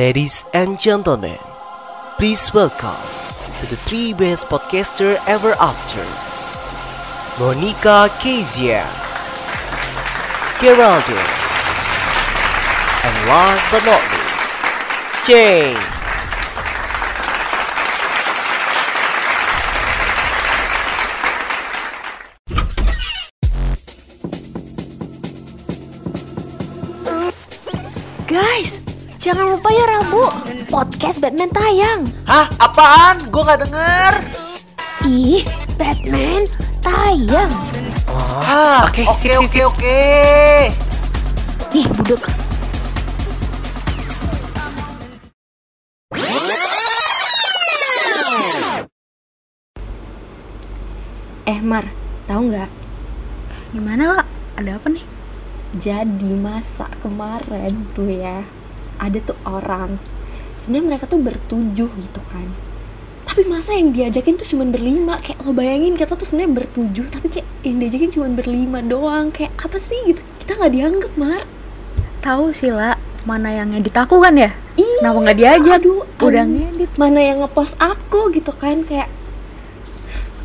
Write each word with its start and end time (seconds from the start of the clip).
Ladies 0.00 0.44
and 0.54 0.80
gentlemen, 0.80 1.36
please 2.16 2.54
welcome 2.54 3.04
to 3.60 3.66
the 3.68 3.76
three 3.84 4.14
best 4.14 4.46
podcaster 4.46 5.20
ever 5.28 5.52
after. 5.60 6.00
Monica 7.36 8.08
Kezia, 8.16 8.88
Geraldine, 10.56 11.36
and 13.04 13.14
last 13.28 13.68
but 13.68 13.84
not 13.84 14.00
least, 14.08 15.28
Jane. 15.28 15.89
Podcast 31.10 31.26
Batman 31.26 31.50
tayang. 31.50 32.00
Hah? 32.22 32.46
Apaan? 32.62 33.18
Gue 33.34 33.42
gak 33.42 33.66
denger. 33.66 34.14
Ih, 35.10 35.42
Batman 35.74 36.46
tayang. 36.78 37.50
Ah, 38.46 38.86
oke, 38.86 39.02
oke, 39.10 39.30
oke, 39.42 39.50
sip. 39.50 39.66
oke. 39.66 40.02
Ih, 41.74 41.86
budek. 41.98 42.22
Eh 51.50 51.58
Mar, 51.58 51.90
tahu 52.30 52.54
nggak? 52.54 52.70
Gimana 53.74 54.22
lah? 54.22 54.26
Ada 54.54 54.78
apa 54.78 54.86
nih? 54.86 55.02
Jadi 55.74 56.30
masa 56.38 56.86
kemarin 57.02 57.90
tuh 57.98 58.06
ya 58.06 58.46
ada 59.02 59.18
tuh 59.18 59.34
orang. 59.42 60.19
Sebenarnya 60.60 60.86
mereka 60.94 61.04
tuh 61.08 61.20
bertujuh 61.20 61.88
gitu 61.88 62.20
kan. 62.28 62.48
Tapi 63.30 63.46
masa 63.46 63.78
yang 63.78 63.94
diajakin 63.94 64.34
tuh 64.34 64.42
cuman 64.42 64.74
berlima 64.74 65.14
Kayak 65.22 65.46
lo 65.46 65.54
bayangin 65.54 65.94
kita 65.94 66.18
tuh 66.18 66.26
sebenarnya 66.26 66.66
bertujuh 66.66 67.06
Tapi 67.14 67.30
kayak 67.30 67.46
yang 67.62 67.78
diajakin 67.78 68.10
cuman 68.10 68.30
berlima 68.34 68.82
doang 68.82 69.30
Kayak 69.30 69.54
apa 69.54 69.78
sih 69.78 70.02
gitu 70.02 70.18
Kita 70.42 70.58
nggak 70.58 70.72
dianggap 70.74 71.12
Mar 71.14 71.46
Tahu 72.26 72.50
sih 72.50 72.74
lah, 72.74 72.98
mana 73.22 73.54
yang 73.54 73.70
ngedit 73.70 73.94
aku 73.94 74.18
kan 74.18 74.34
ya? 74.34 74.50
Iya 74.74 74.98
Kenapa 74.98 75.18
nggak 75.22 75.38
diajak? 75.38 75.78
Aduh, 75.78 76.02
Udah 76.18 76.42
ngedit. 76.42 76.90
Mana 76.98 77.20
yang 77.22 77.38
ngepost 77.46 77.78
aku 77.78 78.34
gitu 78.34 78.50
kan 78.50 78.82
Kayak 78.82 79.06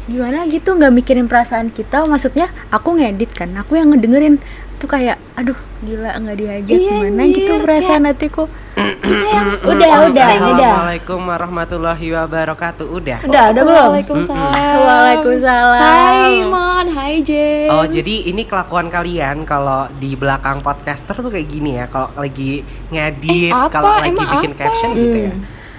Gimana 0.05 0.45
gitu 0.45 0.69
nggak 0.77 0.93
mikirin 0.93 1.25
perasaan 1.25 1.73
kita? 1.73 2.05
Maksudnya 2.05 2.53
aku 2.69 3.02
ngedit 3.02 3.33
kan, 3.33 3.49
aku 3.58 3.73
yang 3.73 3.89
ngedengerin 3.89 4.38
tuh 4.77 4.86
kayak, 4.86 5.17
aduh 5.33 5.58
gila 5.81 6.13
nggak 6.21 6.38
diajak 6.38 6.77
Iya, 6.77 7.02
gimana 7.02 7.25
anjir, 7.25 7.38
gitu 7.41 7.53
perasaan 7.66 8.05
hatiku. 8.05 8.45
Udah, 8.76 9.64
udah, 9.64 9.92
udah. 10.06 10.28
Assalamualaikum 10.36 11.20
warahmatullahi 11.23 12.08
wabarakatuh. 12.12 12.86
Udah. 12.86 13.20
Udah, 13.23 13.44
udah 13.50 13.64
belum? 13.64 13.88
Waalaikumsalam 13.90 14.52
Waalaikumsalam. 14.88 15.80
Hai 15.80 16.44
Mon, 16.44 16.86
hai 16.92 17.16
James 17.22 17.72
Oh 17.72 17.88
jadi 17.88 18.28
ini 18.28 18.44
kelakuan 18.44 18.92
kalian 18.92 19.48
kalau 19.48 19.88
di 19.95 20.14
belakang 20.14 20.59
podcaster 20.59 21.16
tuh 21.16 21.32
kayak 21.32 21.48
gini 21.48 21.80
ya 21.80 21.88
kalau 21.88 22.12
lagi 22.14 22.62
ngedit, 22.92 23.56
Eh, 23.56 23.70
kalau 23.72 23.95
lagi 23.95 24.12
Emang 24.12 24.30
bikin 24.36 24.52
apa? 24.52 24.59
caption 24.62 24.89
gitu 24.92 25.17
ya. 25.22 25.34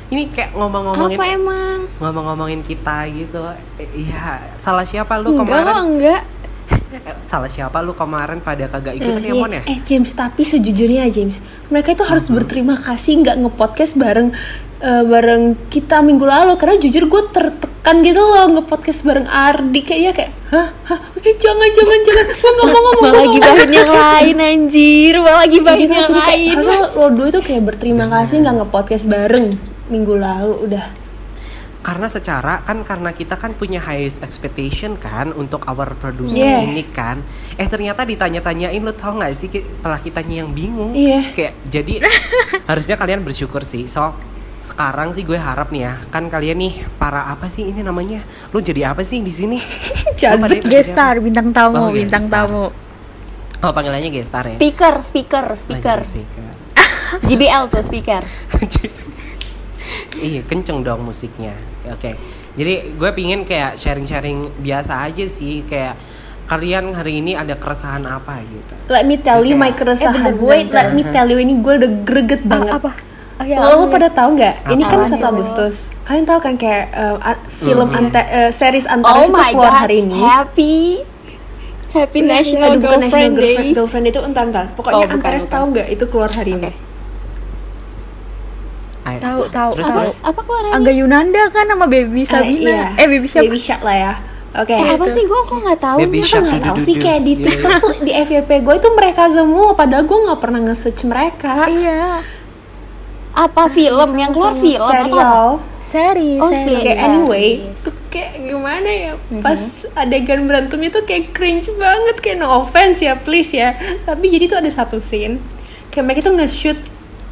Ini 0.06 0.22
kayak 0.30 0.50
ngomong-ngomongin 0.54 1.18
Apa 1.18 1.24
emang? 1.28 1.78
ngomong-ngomongin 1.98 2.60
kita 2.62 3.04
gitu. 3.10 3.42
Eh, 3.76 3.88
Iya, 4.08 4.56
salah 4.56 4.86
siapa 4.86 5.18
lu 5.18 5.34
Enggak, 5.34 5.52
kemarin? 5.52 5.84
enggak 5.84 6.22
Eh, 6.96 7.16
salah 7.28 7.50
siapa 7.50 7.84
lu 7.84 7.92
kemarin 7.92 8.40
pada 8.40 8.64
kagak 8.64 8.96
ikutan 8.96 9.20
ya 9.20 9.34
Iya. 9.36 9.36
Mon 9.36 9.52
ya? 9.52 9.62
Eh 9.68 9.78
James, 9.84 10.08
tapi 10.16 10.48
sejujurnya 10.48 11.04
James, 11.12 11.44
mereka 11.68 11.92
itu 11.92 12.04
harus 12.08 12.24
berterima 12.32 12.80
kasih 12.80 13.20
nggak 13.20 13.36
ngepodcast 13.44 14.00
bareng 14.00 14.32
eh, 14.80 15.04
bareng 15.04 15.68
kita 15.68 16.00
minggu 16.00 16.24
lalu 16.24 16.56
karena 16.56 16.80
jujur 16.80 17.04
gue 17.04 17.22
tertekan 17.36 18.00
gitu 18.00 18.20
loh 18.24 18.48
ngepodcast 18.48 19.04
bareng 19.04 19.28
Ardi 19.28 19.80
kayak 19.84 20.00
dia 20.00 20.12
kayak 20.16 20.32
hah? 20.48 20.68
Hah? 20.88 21.00
Eh, 21.20 21.36
jangan 21.36 21.68
jangan 21.68 22.00
jangan. 22.00 22.26
Gue 22.32 22.50
nggak 22.56 22.66
mau 22.70 22.80
ngomong 22.80 23.04
Malah 23.12 23.26
gibahin 23.28 23.70
yang 23.76 23.92
lain 23.92 24.36
anjir. 24.40 25.14
Malah 25.20 25.46
gibahin 25.52 25.88
Jadi 25.92 25.98
yang 26.00 26.12
kayak, 26.16 26.24
lain. 26.24 26.56
Harusnya 26.56 26.88
lo 26.96 27.06
dua 27.12 27.26
itu 27.28 27.40
kayak 27.44 27.62
berterima 27.68 28.06
kasih 28.08 28.36
nggak 28.40 28.56
ngepodcast 28.64 29.04
bareng 29.04 29.46
minggu 29.86 30.14
lalu 30.16 30.54
udah 30.64 30.84
karena 31.86 32.10
secara 32.10 32.66
kan 32.66 32.82
karena 32.82 33.14
kita 33.14 33.38
kan 33.38 33.54
punya 33.54 33.78
highest 33.78 34.18
expectation 34.18 34.98
kan 34.98 35.30
untuk 35.30 35.62
our 35.64 35.94
producer 35.94 36.42
Yeah. 36.42 36.66
ini 36.66 36.82
kan. 36.90 37.22
Eh 37.54 37.70
ternyata 37.70 38.02
ditanya-tanyain 38.02 38.82
lu 38.82 38.90
tau 38.90 39.14
nggak 39.14 39.30
sih 39.32 39.46
malah 39.78 40.02
kitanya 40.02 40.42
yang 40.42 40.50
bingung? 40.50 40.90
Iya. 40.90 41.30
kayak 41.30 41.54
jadi 41.64 42.02
harusnya 42.70 42.98
kalian 42.98 43.22
bersyukur 43.22 43.62
sih. 43.62 43.86
So 43.86 44.10
sekarang 44.58 45.14
sih 45.14 45.22
gue 45.22 45.38
harap 45.38 45.70
nih 45.70 45.86
ya 45.86 45.94
kan 46.10 46.26
kalian 46.26 46.58
nih 46.58 46.74
para 46.98 47.30
apa 47.30 47.46
sih 47.46 47.70
ini 47.70 47.86
namanya? 47.86 48.26
Lu 48.50 48.58
jadi 48.58 48.90
apa 48.90 49.06
sih 49.06 49.22
di 49.22 49.30
sini? 49.30 49.62
Jadi 50.18 50.66
Gestar, 50.66 51.22
bintang 51.22 51.54
tamu, 51.54 51.78
Oh, 51.78 51.90
bintang 51.94 52.26
gestar. 52.26 52.50
tamu. 52.50 52.74
oh 53.56 53.70
panggilannya 53.70 54.10
gestar 54.10 54.42
ya? 54.42 54.58
Speaker, 54.58 54.94
speaker, 55.00 55.44
Oh, 55.46 55.54
speaker. 55.54 55.98
jadi 56.02 56.10
speaker 56.10 56.50
JBL 57.22 57.64
tuh 57.72 57.82
speaker. 57.86 58.22
Iya 60.16 60.42
kenceng 60.42 60.82
dong 60.82 61.06
musiknya 61.06 61.54
oke 61.88 62.10
jadi 62.54 62.74
gue 62.92 63.10
pingin 63.12 63.42
kayak 63.42 63.76
sharing-sharing 63.76 64.50
biasa 64.56 65.04
aja 65.04 65.24
sih 65.26 65.62
kayak 65.62 65.94
kalian 66.46 66.94
hari 66.94 67.18
ini 67.18 67.34
ada 67.34 67.54
keresahan 67.54 68.02
apa 68.02 68.38
gitu 68.40 68.74
let 68.86 69.02
me 69.02 69.16
tell 69.16 69.42
you 69.42 69.54
my 69.54 69.68
Kayak- 69.68 69.98
keresahan 69.98 70.32
Eh, 70.32 70.38
bentar. 70.38 70.72
let 70.72 70.88
me 70.92 71.02
tell 71.04 71.26
you 71.26 71.36
ini 71.36 71.58
gue 71.58 71.74
udah 71.76 71.90
greget 72.02 72.42
banget 72.42 72.74
apa? 72.74 72.92
Oh, 73.36 73.44
ya, 73.44 73.60
Lo 73.60 73.84
pada 73.92 74.08
tahu 74.08 74.32
nggak? 74.32 74.64
Ini 74.64 74.80
kan 74.82 74.96
Apaan 74.96 75.12
1 75.12 75.20
ya, 75.20 75.20
lo? 75.20 75.28
Agustus. 75.30 75.92
Kalian 76.02 76.24
tahu 76.24 76.40
kan 76.40 76.56
kayak 76.56 76.88
uh, 76.88 77.20
film 77.52 77.92
Hmm. 77.92 77.98
anta 78.00 78.24
eh, 78.24 78.48
series 78.48 78.88
Antares 78.88 79.28
Oh 79.28 79.28
itu 79.28 79.36
my 79.36 79.52
keluar 79.52 79.68
god, 79.68 79.80
hari 79.82 79.96
ini. 80.00 80.16
happy 80.16 80.76
Happy 81.92 82.20
National 82.20 82.70
aduh, 82.72 82.80
Girlfriend 82.82 83.04
National 83.04 83.30
Day 83.34 83.44
Girlfriend, 83.50 83.74
Girlfriend 83.74 84.06
itu 84.06 84.20
entar 84.22 84.44
entar. 84.46 84.64
Oh, 84.66 84.74
Pokoknya 84.74 85.04
bukan, 85.04 85.16
Antares 85.16 85.42
bukan. 85.42 85.52
tahu 85.52 85.64
nggak 85.70 85.86
itu 85.90 86.04
keluar 86.06 86.30
hari 86.30 86.50
ini? 86.54 86.70
Ayo. 89.16 89.22
Tahu, 89.22 89.40
tahu, 89.48 89.70
Terus 89.72 89.86
tahu. 89.86 89.98
terus 90.02 90.16
Apa 90.20 90.40
keluar 90.40 90.62
Angga 90.70 90.92
Yunanda 90.92 91.42
kan 91.48 91.64
sama 91.64 91.86
Baby 91.86 92.22
Eh, 92.22 92.26
Sabina. 92.26 92.70
iya. 92.70 92.84
Eh, 92.94 93.06
Baby 93.06 93.26
siapa? 93.26 93.44
Baby 93.44 93.58
Shark 93.58 93.82
lah 93.82 93.96
ya. 93.96 94.12
Oke. 94.56 94.72
Eh, 94.72 94.88
apa 94.90 95.06
sih 95.06 95.22
gue 95.22 95.40
kok 95.42 95.58
nggak 95.58 95.80
tahu 95.82 95.96
Baby 96.00 96.18
nggak 96.20 96.62
tahu 96.62 96.76
sih 96.78 96.94
kayak 96.96 97.20
di 97.22 97.32
Iya, 97.34 97.44
TikTok 97.46 97.74
tuh 97.78 97.94
di 98.00 98.12
FYP 98.14 98.50
gue 98.58 98.74
itu 98.74 98.88
mereka 98.90 99.22
semua 99.28 99.68
padahal 99.72 100.02
gue 100.02 100.18
nggak 100.22 100.38
pernah 100.38 100.60
nge-search 100.62 101.00
mereka. 101.04 101.66
Iya. 101.66 102.24
Apa 103.32 103.68
film 103.68 104.10
yang 104.14 104.32
keluar 104.32 104.52
film 104.52 104.80
atau 104.80 104.88
apa? 104.88 105.04
Serial. 105.04 105.48
Seri, 105.86 106.32
Oh, 106.36 106.48
seri. 106.48 106.66
seri. 106.66 106.82
Kayak 106.82 106.98
anyway, 107.00 107.46
tuh 107.78 107.94
kayak 108.08 108.32
gimana 108.40 108.88
ya 108.88 109.12
pas 109.38 109.60
adegan 109.94 110.42
berantemnya 110.44 110.90
tuh 110.90 111.04
kayak 111.04 111.30
cringe 111.30 111.68
banget 111.70 112.16
kayak 112.18 112.36
no 112.38 112.48
offense 112.56 112.98
ya 112.98 113.14
please 113.14 113.52
ya 113.52 113.76
tapi 114.02 114.26
jadi 114.26 114.48
tuh 114.48 114.58
ada 114.58 114.70
satu 114.72 114.98
scene 114.98 115.36
kayak 115.88 116.02
mereka 116.02 116.20
tuh 116.24 116.34
nge-shoot 116.34 116.80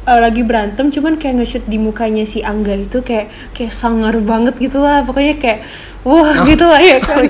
uh, 0.05 0.19
lagi 0.21 0.41
berantem 0.45 0.93
cuman 0.93 1.17
kayak 1.17 1.41
nge-shoot 1.41 1.65
di 1.65 1.77
mukanya 1.81 2.23
si 2.23 2.45
Angga 2.45 2.77
itu 2.77 3.01
kayak 3.01 3.33
kayak 3.51 3.73
sangar 3.73 4.15
banget 4.21 4.55
gitu 4.61 4.79
lah 4.79 5.01
pokoknya 5.03 5.35
kayak 5.41 5.59
wah 6.05 6.45
gitu 6.45 6.65
lah 6.65 6.79
ya 6.79 6.97
kan 7.05 7.25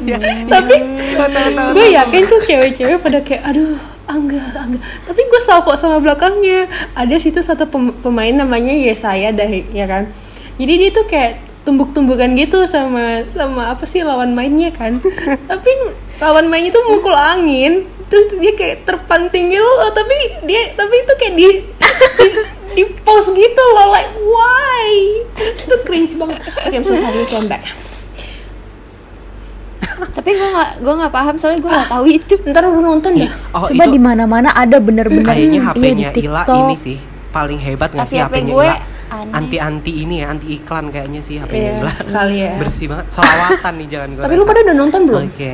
tapi 0.52 0.76
gue 1.74 1.88
yakin 1.96 2.22
tuh 2.28 2.40
cewek-cewek 2.44 3.00
pada 3.02 3.20
kayak 3.24 3.44
aduh 3.48 3.96
Angga, 4.06 4.54
Angga. 4.54 4.80
Tapi 5.02 5.18
gue 5.18 5.42
salvo 5.42 5.74
sama 5.74 5.98
belakangnya. 5.98 6.70
Ada 6.94 7.18
situ 7.18 7.42
satu 7.42 7.66
pem- 7.66 7.98
pemain 8.06 8.30
namanya 8.30 8.70
Yesaya 8.70 9.34
dah 9.34 9.50
ya 9.50 9.86
kan. 9.90 10.14
Jadi 10.62 10.74
dia 10.78 10.90
tuh 10.94 11.10
kayak 11.10 11.42
tumbuk-tumbukan 11.66 12.38
gitu 12.38 12.70
sama 12.70 13.26
sama 13.34 13.74
apa 13.74 13.82
sih 13.90 14.06
lawan 14.06 14.38
mainnya 14.38 14.70
kan. 14.70 15.02
Tapi 15.50 15.72
lawan 16.22 16.54
mainnya 16.54 16.78
tuh 16.78 16.86
mukul 16.86 17.18
angin. 17.18 17.90
Terus 18.06 18.30
dia 18.38 18.54
kayak 18.54 18.86
terpanting 18.86 19.50
gitu 19.50 19.66
loh. 19.66 19.90
Tapi 19.90 20.46
dia 20.46 20.78
tapi 20.78 20.96
itu 21.02 21.14
kayak 21.18 21.34
di 21.34 21.48
di, 21.50 22.28
di 22.76 22.84
post 23.00 23.32
gitu 23.32 23.64
loh 23.72 23.88
like 23.90 24.12
why? 24.22 24.88
Itu 25.34 25.76
cringe 25.82 26.14
banget. 26.14 26.44
Oke, 26.44 26.74
I'm 26.74 26.84
so 26.84 26.94
sorry, 26.94 27.24
come 27.26 27.48
back. 27.48 27.64
Tapi 29.86 30.30
gue 30.30 30.50
nggak 30.50 30.72
gue 30.82 30.94
nggak 30.94 31.14
paham 31.14 31.36
soalnya 31.36 31.60
gue 31.60 31.72
nggak 31.72 31.90
tahu 31.90 32.06
itu. 32.06 32.34
Ntar 32.46 32.64
lu 32.66 32.82
nonton 32.82 33.12
dah. 33.16 33.32
oh 33.54 33.66
Coba 33.66 33.86
di 33.88 33.98
mana-mana 33.98 34.52
ada 34.52 34.78
bener-bener 34.78 35.24
kayaknya 35.24 35.60
iya, 35.62 35.70
HP-nya 35.70 36.10
di 36.12 36.22
Ila 36.26 36.44
ini 36.44 36.76
sih 36.76 36.98
paling 37.32 37.58
hebat 37.58 37.92
nggak 37.92 38.04
sih 38.06 38.18
HP 38.18 38.28
HP-nya 38.34 38.54
gue 38.54 38.66
Ila 38.66 38.76
aneh. 39.08 39.32
anti-anti 39.34 39.92
ini 39.98 40.16
ya 40.18 40.26
anti 40.30 40.48
iklan 40.54 40.86
kayaknya 40.90 41.20
sih 41.20 41.36
HP-nya 41.38 41.60
Iya, 41.70 41.80
Ila 41.80 41.94
kali 42.10 42.36
ya. 42.38 42.52
bersih 42.58 42.88
banget 42.88 43.08
solawatan 43.10 43.74
nih 43.76 43.88
jangan 43.88 44.10
gue 44.10 44.24
Tapi 44.24 44.34
lu 44.34 44.44
pada 44.44 44.60
udah 44.62 44.76
nonton 44.76 45.02
belum? 45.06 45.22
oke 45.26 45.52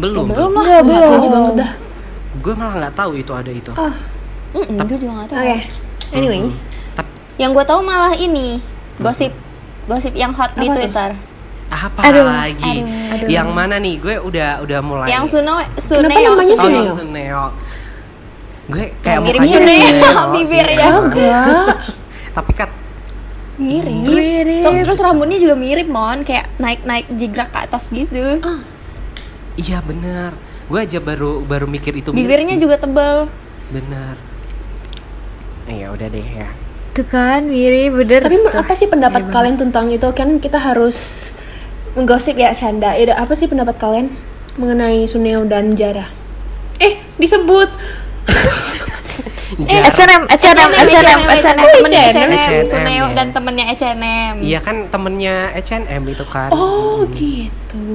belum 0.00 0.24
Belum 0.24 0.26
belum 0.30 0.52
lah. 0.52 0.64
Iya, 0.64 0.80
belum. 0.80 1.10
Cringe 1.12 1.28
banget 1.28 1.54
dah. 1.56 1.70
gue 2.32 2.54
malah 2.56 2.74
nggak 2.76 2.94
tahu 2.96 3.12
itu 3.14 3.32
ada 3.32 3.52
itu 3.52 3.70
Ah, 3.76 3.94
Mm 4.50 4.76
gue 4.80 4.98
juga 4.98 5.12
nggak 5.14 5.28
tahu. 5.28 5.38
oke. 5.40 5.56
Anyways, 6.10 6.56
Tapi 6.92 7.10
Yang 7.36 7.50
gue 7.52 7.64
tahu 7.66 7.80
malah 7.80 8.14
ini 8.14 8.58
gosip 8.96 9.32
gosip 9.86 10.12
yang 10.12 10.30
hot 10.30 10.52
di 10.54 10.64
Apa 10.64 10.70
tuh? 10.70 10.76
Twitter. 10.76 11.10
apa 11.70 12.00
Aduh, 12.02 12.26
lagi 12.26 12.82
aduh. 12.82 13.28
yang 13.30 13.48
mana 13.48 13.78
nih 13.78 13.94
gue 13.96 14.18
udah 14.18 14.58
udah 14.60 14.78
mulai 14.80 15.06
Yang 15.08 15.24
Suno 15.32 15.54
Suneo 15.76 16.02
Kenapa 16.02 16.18
namanya 16.20 16.50
Oh, 16.52 16.60
Suneo? 16.60 16.92
Suneo. 16.92 17.44
gue 18.68 18.84
kayak 18.98 19.18
mirip 19.20 19.40
Suneo, 19.40 19.62
Suneo 19.62 20.22
bibirnya. 20.34 20.78
emang. 20.84 21.04
Enggak. 21.06 21.66
tapi 22.36 22.52
kan 22.52 22.70
mirip. 23.56 23.92
Mirip. 24.02 24.58
So, 24.58 24.74
terus 24.74 24.98
rambutnya 24.98 25.38
juga 25.38 25.54
mirip 25.54 25.86
mon 25.86 26.20
kayak 26.20 26.50
naik 26.56 26.82
naik 26.82 27.06
jigrak 27.12 27.48
ke 27.48 27.58
atas 27.60 27.86
gitu 27.88 28.42
iya 29.56 29.78
bener 29.78 30.34
gue 30.66 30.78
aja 30.80 30.98
baru 30.98 31.38
baru 31.40 31.66
mikir 31.66 31.94
itu 31.94 32.10
mirip 32.10 32.24
bibirnya 32.24 32.54
sih. 32.56 32.62
juga 32.62 32.76
tebel 32.76 33.30
bener 33.68 34.18
ya 35.66 35.90
udah 35.90 36.08
deh 36.08 36.22
ya 36.24 36.48
Tuh 36.90 37.06
kan 37.06 37.46
mirip 37.46 37.94
bener. 37.94 38.18
Tapi 38.20 38.34
Tuh. 38.40 38.50
apa 38.50 38.74
sih 38.74 38.90
pendapat 38.90 39.22
Mirip 39.22 39.30
kalian 39.30 39.54
tentang 39.54 39.86
itu? 39.88 40.10
Kan 40.10 40.42
kita 40.42 40.58
harus 40.58 41.30
menggosip 41.94 42.34
ya 42.34 42.50
Canda. 42.50 42.98
Ya, 42.98 43.14
apa 43.14 43.30
sih 43.32 43.46
pendapat 43.46 43.78
kalian 43.78 44.10
mengenai 44.58 45.06
Suneo 45.06 45.46
dan 45.46 45.78
Jara? 45.78 46.10
Eh, 46.78 46.98
disebut. 47.14 47.70
Jar- 49.60 49.86
H&M, 49.86 50.22
H&M, 50.26 50.70
H&M, 50.72 51.20
H&M. 51.26 51.56
temennya 51.68 52.02
H&M. 52.06 52.30
H&M 52.32 52.64
Suneo 52.64 53.04
ya. 53.04 53.14
dan 53.14 53.26
temennya 53.30 53.64
H&M 53.68 54.34
Iya 54.40 54.58
kan 54.58 54.76
temennya 54.88 55.34
H&M 55.52 56.02
itu 56.06 56.24
kan. 56.24 56.50
Oh, 56.50 57.02
gitu. 57.12 57.86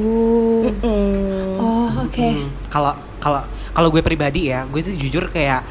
Mm. 0.72 1.56
Oh, 1.58 1.88
oke. 2.00 2.28
Hmm, 2.28 2.48
Kalau 2.68 2.92
kalau 3.18 3.42
kalau 3.72 3.88
gue 3.90 4.00
pribadi 4.00 4.52
ya, 4.52 4.64
gue 4.64 4.80
tuh 4.80 4.94
jujur 4.94 5.28
kayak 5.28 5.64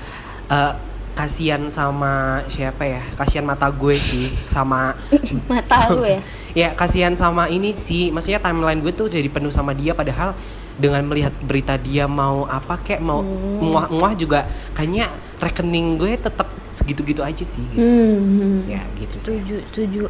eh, 0.49 0.73
kasihan 1.15 1.63
sama 1.71 2.43
siapa 2.51 2.83
ya? 2.85 3.03
Kasihan 3.15 3.47
mata 3.47 3.71
gue 3.71 3.95
sih 3.95 4.29
sama 4.47 4.99
mata 5.51 5.89
lu 5.95 6.05
ya 6.05 6.21
ya 6.67 6.69
kasihan 6.75 7.15
sama 7.15 7.49
ini 7.49 7.71
sih. 7.71 8.11
Maksudnya 8.11 8.43
timeline 8.43 8.83
gue 8.83 8.93
tuh 8.93 9.07
jadi 9.07 9.27
penuh 9.31 9.55
sama 9.55 9.73
dia 9.73 9.95
padahal 9.95 10.35
dengan 10.75 11.07
melihat 11.07 11.31
berita 11.47 11.79
dia 11.79 12.11
mau 12.11 12.51
apa 12.51 12.75
kayak 12.83 12.99
mau 12.99 13.23
muah-muah 13.63 14.13
juga 14.19 14.51
kayaknya 14.75 15.07
rekening 15.39 15.95
gue 16.03 16.19
tetap 16.19 16.51
segitu-gitu 16.75 17.23
aja 17.23 17.47
sih 17.47 17.63
gitu. 17.73 17.79
Hmm. 17.79 18.67
Ya 18.67 18.83
gitu 18.99 19.17
sih. 19.23 19.39
Setuju, 19.39 19.57
setuju. 19.71 20.03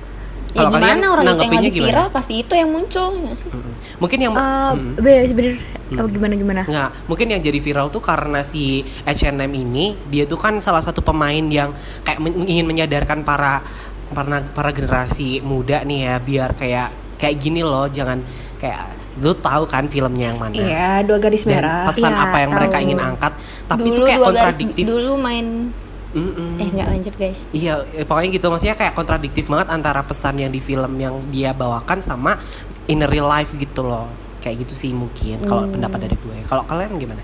Ya 0.55 0.59
Kalau 0.61 0.71
kalian 0.71 0.87
gimana 0.95 1.07
orang 1.11 1.25
itu 1.25 1.35
yang 1.37 1.53
lagi 1.53 1.69
gimana? 1.69 1.85
viral 1.85 2.07
pasti 2.09 2.35
itu 2.39 2.53
yang 2.53 2.71
muncul 2.71 3.07
nggak 3.13 3.37
sih. 3.37 3.51
Mungkin 3.97 4.19
yang 4.21 4.33
Eh, 4.33 4.71
mm. 4.73 4.91
bener, 4.97 5.23
bener. 5.33 5.55
Oh, 5.95 6.07
gimana 6.07 6.35
gimana? 6.35 6.63
Nggak, 6.65 6.91
mungkin 7.05 7.27
yang 7.29 7.41
jadi 7.41 7.59
viral 7.59 7.87
tuh 7.89 8.01
karena 8.01 8.41
si 8.41 8.65
H&M 9.05 9.51
ini 9.53 9.99
dia 10.07 10.25
tuh 10.25 10.37
kan 10.37 10.57
salah 10.59 10.81
satu 10.81 11.01
pemain 11.01 11.43
yang 11.45 11.75
kayak 12.01 12.19
men- 12.19 12.45
ingin 12.45 12.65
menyadarkan 12.65 13.21
para 13.21 13.67
para 14.07 14.47
para 14.49 14.71
generasi 14.71 15.39
muda 15.41 15.83
nih 15.83 15.99
ya 16.05 16.15
biar 16.19 16.51
kayak 16.53 16.89
kayak 17.17 17.37
gini 17.37 17.61
loh 17.61 17.87
jangan 17.87 18.23
kayak 18.57 18.91
lu 19.17 19.31
tahu 19.33 19.63
kan 19.65 19.87
filmnya 19.87 20.29
yang 20.29 20.39
mana 20.41 20.55
Iya, 20.55 20.91
dua 21.03 21.19
garis 21.19 21.43
dan 21.43 21.61
merah. 21.61 21.87
pesan 21.87 22.11
Iya, 22.11 22.19
apa 22.21 22.37
yang 22.37 22.51
mereka 22.53 22.77
tahu. 22.77 22.85
ingin 22.85 22.99
angkat 23.01 23.33
tapi 23.65 23.81
dulu 23.81 23.91
itu 23.93 24.01
kayak 24.05 24.19
dua 24.19 24.27
garis 24.29 24.39
kontradiktif 24.57 24.85
dulu 24.85 25.13
main 25.17 25.47
Mm-mm. 26.15 26.57
eh 26.57 26.69
nggak 26.71 26.89
lanjut 26.89 27.15
guys 27.19 27.51
Iya, 27.51 27.83
eh, 27.91 28.07
pokoknya 28.07 28.31
gitu 28.33 28.47
maksudnya 28.47 28.75
kayak 28.75 28.95
kontradiktif 28.95 29.51
banget 29.51 29.69
antara 29.69 29.99
pesan 30.01 30.39
yang 30.39 30.49
di 30.49 30.59
film 30.59 30.95
yang 30.97 31.19
dia 31.29 31.51
bawakan 31.51 31.99
sama 31.99 32.39
in 32.87 33.03
real 33.03 33.27
life 33.27 33.51
gitu 33.53 33.83
loh. 33.83 34.07
Kayak 34.39 34.63
gitu 34.63 34.75
sih 34.79 34.93
mungkin 34.93 35.43
kalau 35.43 35.67
pendapat 35.67 36.05
dari 36.05 36.15
gue. 36.15 36.37
Kalau 36.45 36.63
kalian 36.63 36.95
gimana? 36.97 37.23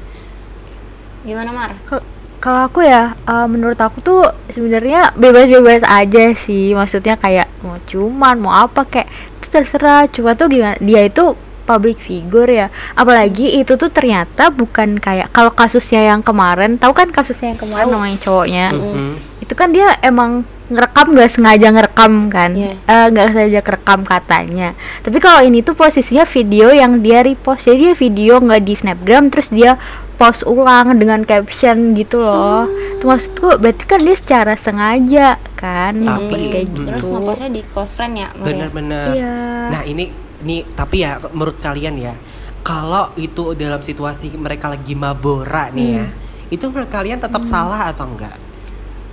gimana 1.20 1.50
Mar 1.52 1.72
Kal- 1.84 2.06
Kalau 2.40 2.64
aku 2.64 2.80
ya, 2.80 3.12
eh, 3.20 3.44
menurut 3.44 3.76
aku 3.76 4.00
tuh 4.00 4.24
sebenarnya 4.48 5.12
bebas-bebas 5.12 5.84
aja 5.84 6.32
sih. 6.32 6.72
Maksudnya 6.72 7.14
kayak 7.14 7.52
mau 7.60 7.76
cuman, 7.84 8.40
mau 8.40 8.56
apa 8.56 8.80
kayak 8.82 9.12
itu 9.36 9.52
terserah. 9.52 10.08
Cuma 10.08 10.32
tuh 10.32 10.48
gimana? 10.48 10.72
Dia 10.80 11.04
itu 11.04 11.36
public 11.70 12.02
figure 12.02 12.50
ya. 12.50 12.66
Apalagi 12.98 13.62
itu 13.62 13.78
tuh 13.78 13.86
ternyata 13.86 14.50
bukan 14.50 14.98
kayak 14.98 15.30
kalau 15.30 15.54
kasusnya 15.54 16.10
yang 16.10 16.20
kemarin, 16.20 16.74
tahu 16.74 16.90
kan 16.90 17.14
kasusnya 17.14 17.54
yang 17.54 17.60
kemarin 17.62 17.86
namanya 17.86 18.18
cowoknya. 18.18 18.66
Mhm. 18.74 19.10
Itu 19.38 19.54
kan 19.54 19.70
dia 19.70 19.94
emang 20.02 20.42
ngerekam 20.70 21.18
gak 21.18 21.30
sengaja 21.34 21.66
ngerekam 21.74 22.30
kan 22.30 22.54
Iya. 22.54 22.78
Eh, 22.78 23.06
nggak 23.10 23.26
sengaja 23.34 23.58
kerekam 23.58 24.06
katanya 24.06 24.78
tapi 25.02 25.18
kalau 25.18 25.42
ini 25.42 25.66
tuh 25.66 25.74
posisinya 25.74 26.22
video 26.22 26.70
yang 26.70 27.02
dia 27.02 27.26
repost 27.26 27.66
jadi 27.66 27.90
dia 27.90 27.94
video 27.98 28.38
nggak 28.38 28.62
di 28.62 28.74
snapgram 28.78 29.34
terus 29.34 29.50
dia 29.50 29.74
post 30.14 30.46
ulang 30.46 30.94
dengan 30.94 31.26
caption 31.26 31.90
gitu 31.98 32.22
loh 32.22 32.70
itu 32.70 33.02
maksudku 33.02 33.58
berarti 33.58 33.82
kan 33.82 33.98
dia 33.98 34.14
secara 34.14 34.54
sengaja 34.54 35.28
kan 35.58 35.98
Tapi- 35.98 36.06
ngepost 36.06 36.46
kayak 36.46 36.62
Mm. 36.62 36.70
gitu 36.70 36.80
terus 36.86 37.04
ngepostnya 37.10 37.50
di 37.50 37.62
close 37.66 37.92
friend 37.98 38.14
ya 38.14 38.20
ya? 38.20 38.28
Bener-bener. 38.38 39.06
Iya. 39.16 39.34
Nah 39.74 39.82
ini, 39.82 40.04
ini 40.42 40.64
tapi 40.72 41.04
ya 41.04 41.20
menurut 41.32 41.60
kalian 41.60 41.94
ya, 42.00 42.14
kalau 42.60 43.12
itu 43.16 43.56
dalam 43.56 43.80
situasi 43.80 44.32
mereka 44.36 44.68
lagi 44.72 44.92
mabora 44.96 45.68
nih 45.72 45.88
ya, 46.00 46.06
itu 46.48 46.64
menurut 46.68 46.90
kalian 46.92 47.20
tetap 47.20 47.44
salah 47.44 47.88
atau 47.92 48.08
enggak? 48.08 48.36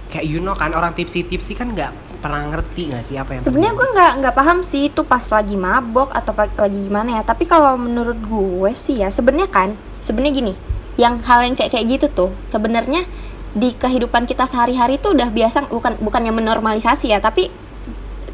Kayak 0.07 0.25
you 0.25 0.39
know 0.39 0.55
kan 0.55 0.71
orang 0.71 0.95
tipsi-tipsi 0.95 1.51
kan 1.51 1.75
nggak 1.75 1.91
pernah 2.23 2.47
ngerti 2.49 2.89
nggak 2.89 3.03
sih 3.03 3.19
apa 3.19 3.35
yang 3.35 3.43
Sebenarnya 3.43 3.73
gue 3.75 3.87
nggak 3.91 4.11
nggak 4.23 4.35
paham 4.39 4.57
sih 4.63 4.87
itu 4.87 5.03
pas 5.03 5.21
lagi 5.21 5.53
mabok 5.59 6.09
atau 6.15 6.31
lagi 6.33 6.79
gimana 6.79 7.19
ya. 7.19 7.23
Tapi 7.27 7.43
kalau 7.43 7.75
menurut 7.75 8.15
gue 8.15 8.71
sih 8.71 9.03
ya 9.03 9.11
sebenarnya 9.11 9.51
kan 9.51 9.75
sebenarnya 9.99 10.33
gini, 10.33 10.53
yang 10.95 11.19
hal 11.27 11.43
yang 11.43 11.59
kayak 11.59 11.75
kayak 11.75 11.85
gitu 11.99 12.07
tuh 12.07 12.29
sebenarnya 12.47 13.03
di 13.51 13.75
kehidupan 13.75 14.23
kita 14.25 14.47
sehari-hari 14.47 14.95
tuh 14.95 15.11
udah 15.11 15.27
biasa 15.27 15.67
bukan 15.67 15.99
bukannya 15.99 16.31
menormalisasi 16.31 17.11
ya, 17.11 17.19
tapi 17.19 17.51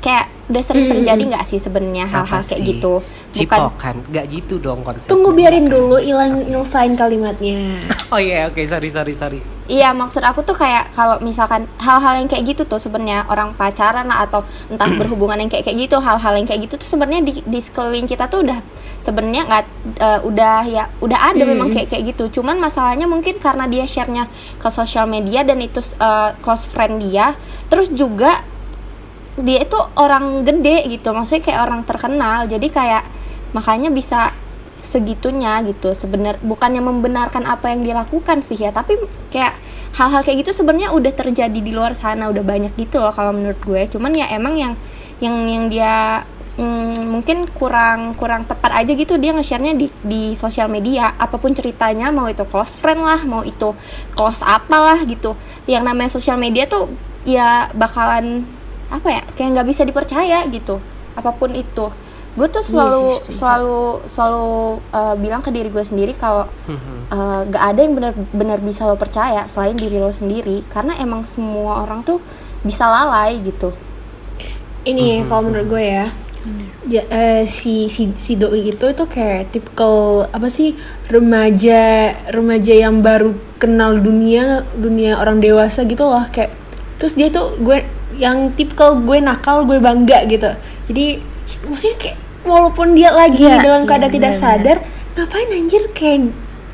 kayak 0.04 0.28
udah 0.52 0.60
sering 0.60 0.92
terjadi 0.92 1.24
nggak 1.32 1.46
sih 1.48 1.56
sebenarnya 1.56 2.04
hal-hal 2.12 2.44
kayak 2.44 2.60
sih? 2.60 2.68
gitu. 2.76 3.00
Bukan 3.00 3.32
Cipokan, 3.34 3.96
nggak 4.12 4.26
gitu 4.30 4.60
dong 4.60 4.84
konsepnya. 4.84 5.10
Tunggu 5.16 5.32
biarin 5.32 5.72
dulu 5.72 5.98
Ilang 5.98 6.44
nyelesain 6.44 6.94
kalimatnya. 7.00 7.80
Oh 8.14 8.22
iya, 8.22 8.46
oke, 8.46 8.62
sorry, 8.70 8.94
sorry, 8.94 9.10
sorry. 9.10 9.40
Iya 9.66 9.90
maksud 9.90 10.22
aku 10.22 10.46
tuh 10.46 10.54
kayak 10.54 10.94
kalau 10.94 11.18
misalkan 11.18 11.66
hal-hal 11.82 12.22
yang 12.22 12.30
kayak 12.30 12.46
gitu 12.46 12.62
tuh 12.62 12.78
sebenarnya 12.78 13.26
orang 13.26 13.58
pacaran 13.58 14.06
lah 14.06 14.30
atau 14.30 14.46
entah 14.70 14.86
berhubungan 15.02 15.40
yang 15.42 15.50
kayak 15.50 15.66
kayak 15.66 15.90
gitu 15.90 15.98
hal-hal 15.98 16.38
yang 16.38 16.46
kayak 16.46 16.70
gitu 16.70 16.78
tuh 16.78 16.86
sebenarnya 16.86 17.26
di, 17.26 17.42
di 17.42 17.60
sekeliling 17.64 18.06
kita 18.06 18.30
tuh 18.30 18.46
udah 18.46 18.62
sebenarnya 19.02 19.42
nggak 19.50 19.64
eh, 19.98 20.20
udah 20.30 20.58
ya 20.70 20.84
udah 21.02 21.20
ada 21.34 21.44
memang 21.44 21.74
kayak 21.74 21.90
kayak 21.90 22.14
gitu 22.14 22.40
cuman 22.40 22.62
masalahnya 22.62 23.10
mungkin 23.10 23.42
karena 23.42 23.66
dia 23.66 23.90
sharenya 23.90 24.30
ke 24.62 24.68
sosial 24.70 25.10
media 25.10 25.42
dan 25.42 25.58
itu 25.58 25.82
eh, 25.98 26.32
close 26.46 26.70
friend 26.70 27.02
dia 27.02 27.34
terus 27.68 27.90
juga 27.90 28.46
dia 29.40 29.66
itu 29.66 29.80
orang 29.98 30.46
gede 30.46 30.86
gitu 30.94 31.10
maksudnya 31.10 31.42
kayak 31.42 31.62
orang 31.66 31.82
terkenal. 31.88 32.46
Jadi 32.46 32.68
kayak 32.70 33.04
makanya 33.54 33.90
bisa 33.90 34.30
segitunya 34.84 35.64
gitu. 35.66 35.96
Sebenar 35.98 36.38
bukannya 36.44 36.84
membenarkan 36.84 37.48
apa 37.48 37.72
yang 37.74 37.82
dilakukan 37.82 38.46
sih 38.46 38.60
ya 38.60 38.70
tapi 38.70 39.00
kayak 39.34 39.58
hal-hal 39.98 40.22
kayak 40.22 40.46
gitu 40.46 40.52
sebenarnya 40.62 40.92
udah 40.94 41.14
terjadi 41.14 41.60
di 41.60 41.72
luar 41.72 41.94
sana 41.94 42.30
udah 42.30 42.42
banyak 42.42 42.74
gitu 42.78 43.02
loh 43.02 43.16
kalau 43.16 43.34
menurut 43.34 43.58
gue. 43.64 43.82
Cuman 43.90 44.14
ya 44.14 44.30
emang 44.30 44.54
yang 44.54 44.74
yang 45.24 45.36
yang 45.48 45.66
dia 45.72 46.28
mm, 46.60 47.10
mungkin 47.10 47.50
kurang 47.50 48.14
kurang 48.20 48.46
tepat 48.46 48.86
aja 48.86 48.92
gitu 48.94 49.18
dia 49.18 49.34
nge-share-nya 49.34 49.74
di 49.74 49.88
di 50.06 50.24
sosial 50.38 50.70
media. 50.70 51.16
Apa 51.18 51.42
pun 51.42 51.56
ceritanya 51.58 52.14
mau 52.14 52.30
itu 52.30 52.46
close 52.46 52.78
friend 52.78 53.02
lah 53.02 53.26
mau 53.26 53.42
itu 53.42 53.74
close 54.14 54.46
apalah 54.46 55.02
gitu. 55.10 55.34
Yang 55.66 55.84
namanya 55.90 56.12
sosial 56.12 56.38
media 56.38 56.70
tuh 56.70 56.92
ya 57.24 57.72
bakalan 57.72 58.44
apa 58.94 59.08
ya 59.10 59.22
kayak 59.34 59.50
nggak 59.58 59.68
bisa 59.74 59.82
dipercaya 59.84 60.46
gitu 60.54 60.78
apa 61.18 61.34
pun 61.34 61.50
itu. 61.58 61.90
Gue 62.34 62.50
tuh 62.50 62.66
selalu 62.66 63.14
selalu 63.30 63.82
selalu 64.10 64.46
uh, 64.90 65.14
bilang 65.22 65.46
ke 65.46 65.54
diri 65.54 65.70
gue 65.70 65.86
sendiri 65.86 66.18
kalau 66.18 66.50
uh, 67.14 67.46
gak 67.46 67.64
ada 67.74 67.80
yang 67.86 67.94
benar-benar 67.94 68.58
bisa 68.58 68.90
lo 68.90 68.98
percaya 68.98 69.46
selain 69.46 69.78
diri 69.78 70.02
lo 70.02 70.10
sendiri. 70.10 70.66
Karena 70.66 70.98
emang 70.98 71.30
semua 71.30 71.86
orang 71.86 72.02
tuh 72.02 72.18
bisa 72.66 72.90
lalai 72.90 73.38
gitu. 73.38 73.70
Ini 74.84 75.30
kalau 75.30 75.46
menurut 75.46 75.68
gue 75.70 75.84
ya. 75.86 76.06
ja- 76.90 77.08
eh, 77.08 77.48
si 77.48 77.88
si 77.88 78.12
si 78.20 78.36
doi 78.36 78.68
itu 78.68 78.86
itu 78.90 79.04
kayak 79.08 79.54
tipikal 79.56 80.28
apa 80.28 80.52
sih 80.52 80.76
remaja 81.08 82.12
remaja 82.34 82.74
yang 82.76 83.00
baru 83.00 83.32
kenal 83.56 83.96
dunia 83.96 84.68
dunia 84.76 85.22
orang 85.22 85.40
dewasa 85.40 85.86
gitu 85.86 86.04
loh. 86.04 86.26
Kayak 86.34 86.52
terus 87.00 87.14
dia 87.14 87.30
tuh 87.30 87.56
gue 87.62 87.86
yang 88.16 88.52
tipikal 88.54 88.96
gue 88.96 89.18
nakal 89.18 89.64
gue 89.64 89.78
bangga 89.78 90.26
gitu 90.26 90.52
jadi 90.88 91.20
maksudnya 91.66 91.96
kayak 91.98 92.18
walaupun 92.44 92.94
dia 92.94 93.10
lagi 93.10 93.44
Iya, 93.44 93.60
dalam 93.60 93.84
iya, 93.84 93.90
keadaan 93.90 94.12
tidak 94.12 94.34
benar-benar. 94.36 94.60
sadar 94.60 94.78
ngapain 95.14 95.50
anjir 95.50 95.84
kayak 95.92 96.20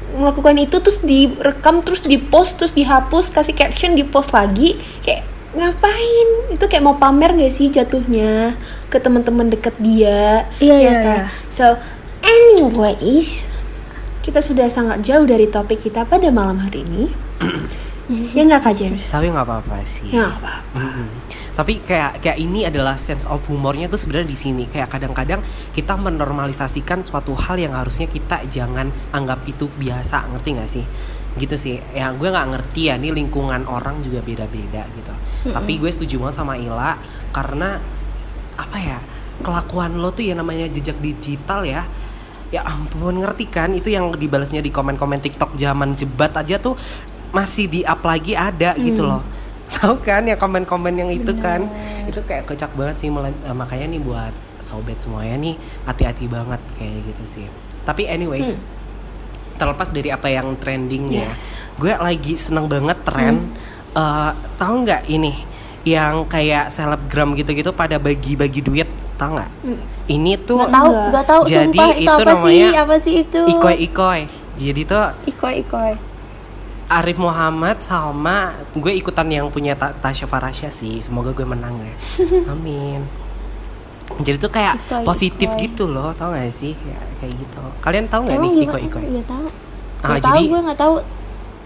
melakukan 0.10 0.58
itu 0.58 0.76
terus 0.80 1.00
direkam 1.00 1.76
terus 1.80 2.02
dipost 2.02 2.58
terus 2.58 2.74
dihapus 2.74 3.30
kasih 3.30 3.54
caption 3.54 3.94
dipost 3.94 4.32
lagi 4.32 4.76
kayak 5.00 5.22
ngapain 5.50 6.28
itu 6.50 6.66
kayak 6.66 6.82
mau 6.82 6.94
pamer 6.94 7.34
gak 7.36 7.50
sih 7.50 7.68
jatuhnya 7.68 8.58
ke 8.88 8.98
teman-teman 8.98 9.50
deket 9.50 9.74
dia 9.78 10.46
Iya, 10.58 10.74
ya 10.74 10.80
iya, 10.80 10.94
kan? 10.96 11.06
iya. 11.06 11.24
so 11.50 11.66
anyways 12.22 13.46
kita 14.20 14.40
sudah 14.40 14.66
sangat 14.68 15.02
jauh 15.02 15.24
dari 15.24 15.46
topik 15.46 15.80
kita 15.80 16.06
pada 16.06 16.30
malam 16.30 16.58
hari 16.60 16.82
ini 16.84 17.04
ya 18.10 18.42
nggak 18.46 18.62
kak 18.66 18.74
James? 18.74 19.06
Tapi 19.08 19.30
nggak 19.30 19.46
apa-apa 19.46 19.78
sih. 19.86 20.10
nggak 20.10 20.42
apa-apa. 20.42 20.78
Mm-mm. 20.78 21.08
Tapi 21.54 21.74
kayak 21.84 22.24
kayak 22.24 22.38
ini 22.42 22.66
adalah 22.66 22.98
sense 22.98 23.30
of 23.30 23.44
humornya 23.46 23.86
tuh 23.86 24.02
sebenarnya 24.02 24.30
di 24.34 24.38
sini. 24.38 24.64
Kayak 24.66 24.90
kadang-kadang 24.98 25.46
kita 25.72 25.94
menormalisasikan 25.94 27.06
suatu 27.06 27.38
hal 27.38 27.62
yang 27.62 27.78
harusnya 27.78 28.10
kita 28.10 28.44
jangan 28.50 28.90
anggap 29.14 29.46
itu 29.46 29.70
biasa, 29.70 30.26
ngerti 30.34 30.50
nggak 30.58 30.72
sih? 30.72 30.86
gitu 31.38 31.54
sih. 31.54 31.78
Ya 31.94 32.10
gue 32.10 32.26
nggak 32.26 32.48
ngerti 32.58 32.90
ya 32.90 32.98
nih 32.98 33.14
lingkungan 33.14 33.70
orang 33.70 34.02
juga 34.02 34.26
beda-beda 34.26 34.88
gitu. 34.98 35.14
Tapi 35.54 35.78
gue 35.78 35.92
setuju 35.92 36.26
banget 36.26 36.36
sama 36.42 36.58
Ila 36.58 36.98
karena 37.30 37.78
apa 38.58 38.78
ya 38.82 39.00
kelakuan 39.40 40.02
lo 40.02 40.10
tuh 40.12 40.26
ya 40.26 40.34
namanya 40.34 40.66
jejak 40.68 40.98
digital 40.98 41.62
ya. 41.62 41.86
Ya 42.50 42.66
ampun 42.66 43.22
ngerti 43.22 43.46
kan? 43.46 43.78
Itu 43.78 43.94
yang 43.94 44.10
dibalasnya 44.18 44.66
di 44.66 44.74
komen-komen 44.74 45.22
TikTok 45.22 45.54
zaman 45.54 45.94
jebat 45.94 46.34
aja 46.34 46.58
tuh 46.58 46.74
masih 47.30 47.66
di 47.66 47.82
up 47.84 48.02
lagi 48.02 48.34
ada 48.34 48.74
gitu 48.76 49.02
loh 49.02 49.22
tahu 49.72 50.02
kan 50.02 50.24
ya 50.24 50.34
komen-komen 50.34 50.94
yang 50.94 51.10
itu 51.10 51.30
kan 51.36 51.62
itu 52.04 52.18
kayak 52.24 52.46
kocak 52.46 52.74
banget 52.74 52.96
sih 52.98 53.08
eh, 53.08 53.54
makanya 53.54 53.86
nih 53.88 54.02
buat 54.02 54.34
sobat 54.60 54.98
semuanya 54.98 55.38
nih 55.38 55.56
hati-hati 55.84 56.26
banget 56.26 56.58
kayak 56.76 57.06
gitu 57.06 57.24
sih 57.24 57.46
tapi 57.84 58.06
anyways 58.06 58.58
terlepas 59.56 59.90
dari 59.90 60.10
apa 60.10 60.28
yang 60.28 60.56
trending 60.56 61.06
ya 61.08 61.28
Yes. 61.28 61.54
gue 61.76 61.94
lagi 61.94 62.34
seneng 62.34 62.66
banget 62.66 62.98
tren 63.04 63.54
eh, 63.94 64.32
tahu 64.56 64.76
nggak 64.84 65.06
ini 65.06 65.34
yang 65.82 66.26
kayak 66.26 66.70
selebgram 66.70 67.34
gitu-gitu 67.34 67.72
pada 67.72 67.96
bagi-bagi 67.96 68.60
duit 68.60 68.90
tahu 69.16 69.38
nggak 69.38 69.52
ini 70.08 70.34
tuh 70.40 70.60
Gak 70.60 70.72
tahu, 70.72 70.90
Enggak. 70.90 71.12
gak 71.12 71.26
tahu 71.26 71.42
Jadi 71.46 71.60
sumpah 71.78 71.90
itu 71.92 72.00
itu 72.00 72.10
apa 72.10 72.20
sih? 72.20 72.28
namanya 72.28 72.68
Apa 72.80 72.96
sih 72.98 73.14
itu? 73.22 73.42
ikoy 73.48 73.76
ikoy 73.82 74.20
jadi 74.56 74.82
tuh 74.84 75.06
Ikoy 75.26 75.54
ikoy. 75.62 75.92
Arif 76.90 77.16
Muhammad 77.16 77.80
sama 77.80 78.38
gue 78.72 78.90
ikutan 78.92 79.26
yang 79.26 79.48
punya 79.48 79.74
Ta- 79.74 79.94
Tasya 79.94 80.26
Farasya 80.26 80.68
sih 80.68 81.00
semoga 81.00 81.30
gue 81.30 81.46
menang 81.46 81.78
ya 81.78 81.94
amin 82.52 83.06
jadi 84.20 84.36
tuh 84.36 84.50
kayak 84.50 84.76
Ikoy, 84.82 85.06
positif 85.06 85.48
ikoy. 85.48 85.62
gitu 85.64 85.86
loh 85.86 86.12
tau 86.12 86.34
gak 86.34 86.50
sih 86.50 86.74
kayak, 86.74 87.04
kayak 87.20 87.34
gitu 87.36 87.58
kalian 87.80 88.06
tahu 88.08 88.26
nggak 88.26 88.38
nih 88.38 88.50
gimana? 88.52 88.66
ikoy 88.66 88.82
ikoy 88.84 89.04
Gak 89.14 89.28
tahu. 89.28 89.48
Ah, 90.00 90.08
Gak 90.10 90.22
tahu 90.22 90.34
jadi- 90.34 90.50
gue 90.50 90.62
gak 90.66 90.80
tahu. 90.80 90.96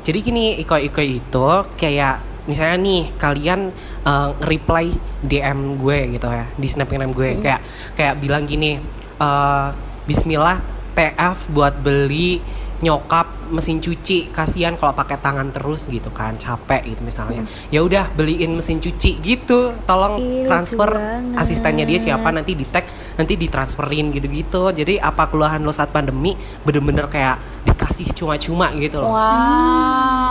jadi 0.03 0.20
gini 0.20 0.44
ikoy-ikoy 0.60 1.08
itu 1.15 1.48
kayak 1.74 2.15
misalnya 2.44 2.75
nih 2.77 3.01
kalian 3.15 3.72
eh, 4.03 4.30
nge-reply 4.36 4.86
DM 5.24 5.60
gue 5.77 5.98
gitu 6.12 6.27
ya 6.27 6.46
di 6.51 6.68
snapgram 6.68 7.10
gue 7.10 7.39
kayak 7.39 7.62
kayak 7.96 8.13
bilang 8.20 8.44
gini 8.44 8.75
eh, 9.18 9.68
Bismillah 10.03 10.60
TF 10.92 11.48
buat 11.50 11.80
beli 11.80 12.44
nyokap 12.84 13.48
mesin 13.48 13.80
cuci 13.80 14.36
kasihan 14.36 14.75
kalau 14.75 14.92
pakai 14.92 15.16
tangan 15.24 15.56
terus 15.56 15.88
gitu 15.88 16.12
kan 16.12 16.36
capek 16.36 16.92
gitu 16.92 17.02
misalnya. 17.08 17.48
Ya 17.72 17.80
udah 17.80 18.12
beliin 18.12 18.60
mesin 18.60 18.84
cuci 18.84 19.24
gitu 19.24 19.72
tolong 19.88 20.20
Ih, 20.20 20.46
transfer. 20.46 20.92
banget. 20.92 21.40
asistennya 21.40 21.86
dia 21.88 22.00
siapa 22.02 22.30
nanti 22.30 22.54
di 22.54 22.68
tag 22.68 22.84
nanti 23.16 23.40
ditransferin 23.40 24.12
gitu-gitu. 24.12 24.75
Jadi 24.75 25.00
apa 25.00 25.32
keluhan 25.32 25.63
lo 25.63 25.72
saat 25.72 25.96
pandemi 25.96 26.36
bener-bener 26.68 27.08
kayak 27.08 27.63
dikasih 27.63 28.12
cuma-cuma 28.12 28.68
gitu 28.75 29.00
loh. 29.00 29.16
Wow. 29.16 30.23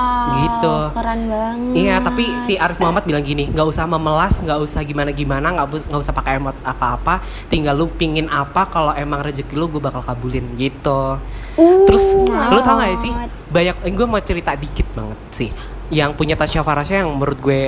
Gitu. 0.43 0.75
Keren 0.93 1.21
banget. 1.31 1.75
Iya, 1.79 1.97
tapi 2.03 2.25
si 2.43 2.59
Arif 2.59 2.83
Muhammad 2.83 3.07
bilang 3.07 3.23
gini, 3.23 3.47
nggak 3.47 3.67
usah 3.67 3.87
memelas, 3.87 4.43
nggak 4.43 4.59
usah 4.59 4.83
gimana-gimana, 4.83 5.55
nggak 5.55 5.69
bus- 5.71 5.87
nggak 5.87 6.01
usah 6.03 6.15
pakai 6.15 6.43
emot 6.43 6.57
apa-apa, 6.67 7.23
tinggal 7.47 7.79
lu 7.79 7.87
pingin 7.87 8.27
apa, 8.27 8.67
kalau 8.67 8.91
emang 8.93 9.23
rezeki 9.23 9.55
lu 9.55 9.71
gue 9.71 9.79
bakal 9.79 10.03
kabulin 10.03 10.45
gitu. 10.59 11.17
Uh, 11.55 11.87
Terus 11.87 12.19
lu 12.27 12.59
tau 12.65 12.83
gak 12.83 12.99
sih, 13.01 13.13
banyak, 13.53 13.77
gue 13.95 14.07
mau 14.09 14.19
cerita 14.19 14.57
dikit 14.59 14.89
banget 14.99 15.19
sih, 15.31 15.51
yang 15.95 16.17
punya 16.17 16.35
Tasya 16.35 16.67
Farasya 16.67 17.07
yang 17.07 17.15
menurut 17.15 17.39
gue 17.39 17.61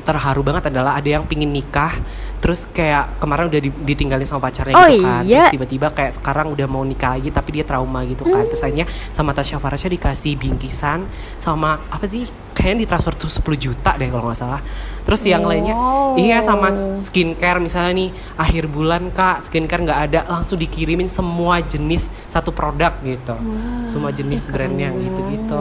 terharu 0.00 0.40
banget 0.40 0.66
adalah 0.66 0.94
ada 0.94 1.06
yang 1.06 1.22
pingin 1.22 1.48
nikah 1.48 1.94
terus 2.38 2.66
kayak 2.66 3.16
kemarin 3.16 3.46
udah 3.46 3.56
di- 3.58 3.80
ditinggalin 3.84 4.22
sama 4.22 4.44
pacarnya 4.44 4.74
Oh 4.74 4.84
gitu 4.86 5.00
kan. 5.00 5.22
iya. 5.22 5.46
terus 5.46 5.54
tiba-tiba 5.54 5.88
kayak 5.88 6.12
sekarang 6.14 6.50
udah 6.50 6.66
mau 6.66 6.82
nikah 6.82 7.14
lagi 7.14 7.28
tapi 7.28 7.48
dia 7.52 7.64
trauma 7.64 8.02
gitu 8.02 8.22
kan. 8.22 8.44
Terus 8.44 8.60
akhirnya 8.60 8.84
sama 9.10 9.30
Tasya 9.30 9.56
Farasya 9.56 9.88
dikasih 9.88 10.34
bingkisan 10.34 11.08
sama 11.36 11.80
apa 11.86 12.04
sih 12.04 12.26
kayaknya 12.50 12.84
ditransfer 12.84 13.16
tuh 13.16 13.28
10 13.28 13.40
juta 13.56 13.94
deh 13.94 14.06
kalau 14.06 14.26
nggak 14.26 14.36
salah. 14.36 14.60
Terus 15.02 15.24
yang 15.24 15.40
lainnya 15.42 15.72
Wow. 15.72 16.16
iya 16.16 16.38
sama 16.38 16.68
skincare 16.94 17.58
misalnya 17.58 17.92
nih 17.94 18.08
akhir 18.36 18.64
bulan 18.66 19.08
kak 19.08 19.40
skincare 19.40 19.80
nggak 19.82 20.00
ada 20.04 20.20
langsung 20.26 20.56
dikirimin 20.56 21.08
semua 21.08 21.60
jenis 21.60 22.08
satu 22.26 22.50
produk 22.50 22.92
gitu. 23.00 23.36
Semua 23.84 24.10
jenis 24.10 24.44
brandnya 24.44 24.92
gitu 24.92 25.20
gitu 25.30 25.60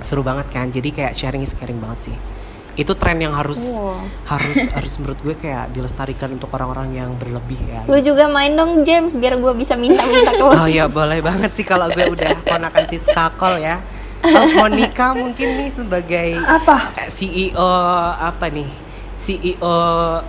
seru 0.00 0.20
banget 0.20 0.48
kan? 0.48 0.68
Jadi 0.68 0.88
kayak 0.90 1.12
sharing 1.12 1.40
is 1.40 1.52
caring 1.52 1.76
banget 1.76 2.08
sih 2.08 2.16
itu 2.74 2.92
tren 2.92 3.16
yang 3.16 3.30
harus 3.30 3.60
Wow. 3.72 4.02
harus 4.26 4.58
harus 4.76 4.92
menurut 4.98 5.18
gue 5.20 5.34
kayak 5.34 5.70
dilestarikan 5.70 6.30
untuk 6.30 6.50
orang-orang 6.50 6.90
yang 6.92 7.10
berlebih 7.14 7.58
ya 7.64 7.80
Gue 7.84 8.00
juga 8.00 8.26
main 8.26 8.50
dong 8.50 8.82
James 8.82 9.14
biar 9.14 9.36
gue 9.36 9.52
bisa 9.52 9.74
minta-minta 9.74 10.30
ke 10.30 10.40
lo. 10.40 10.50
Oh 10.52 10.66
ya 10.66 10.86
boleh 10.86 11.18
banget 11.18 11.50
sih 11.50 11.62
kalau 11.62 11.86
gue 11.88 12.04
udah 12.04 12.42
ponakan 12.42 12.84
si 12.84 12.98
Skakol 12.98 13.58
ya. 13.58 13.78
Oh, 14.24 14.48
Monica 14.56 15.12
mungkin 15.12 15.48
nih 15.54 15.70
sebagai 15.70 16.28
Apa? 16.40 16.96
eh, 16.96 17.06
CEO 17.06 17.68
apa 18.16 18.48
nih? 18.48 18.66
CEO 19.14 19.76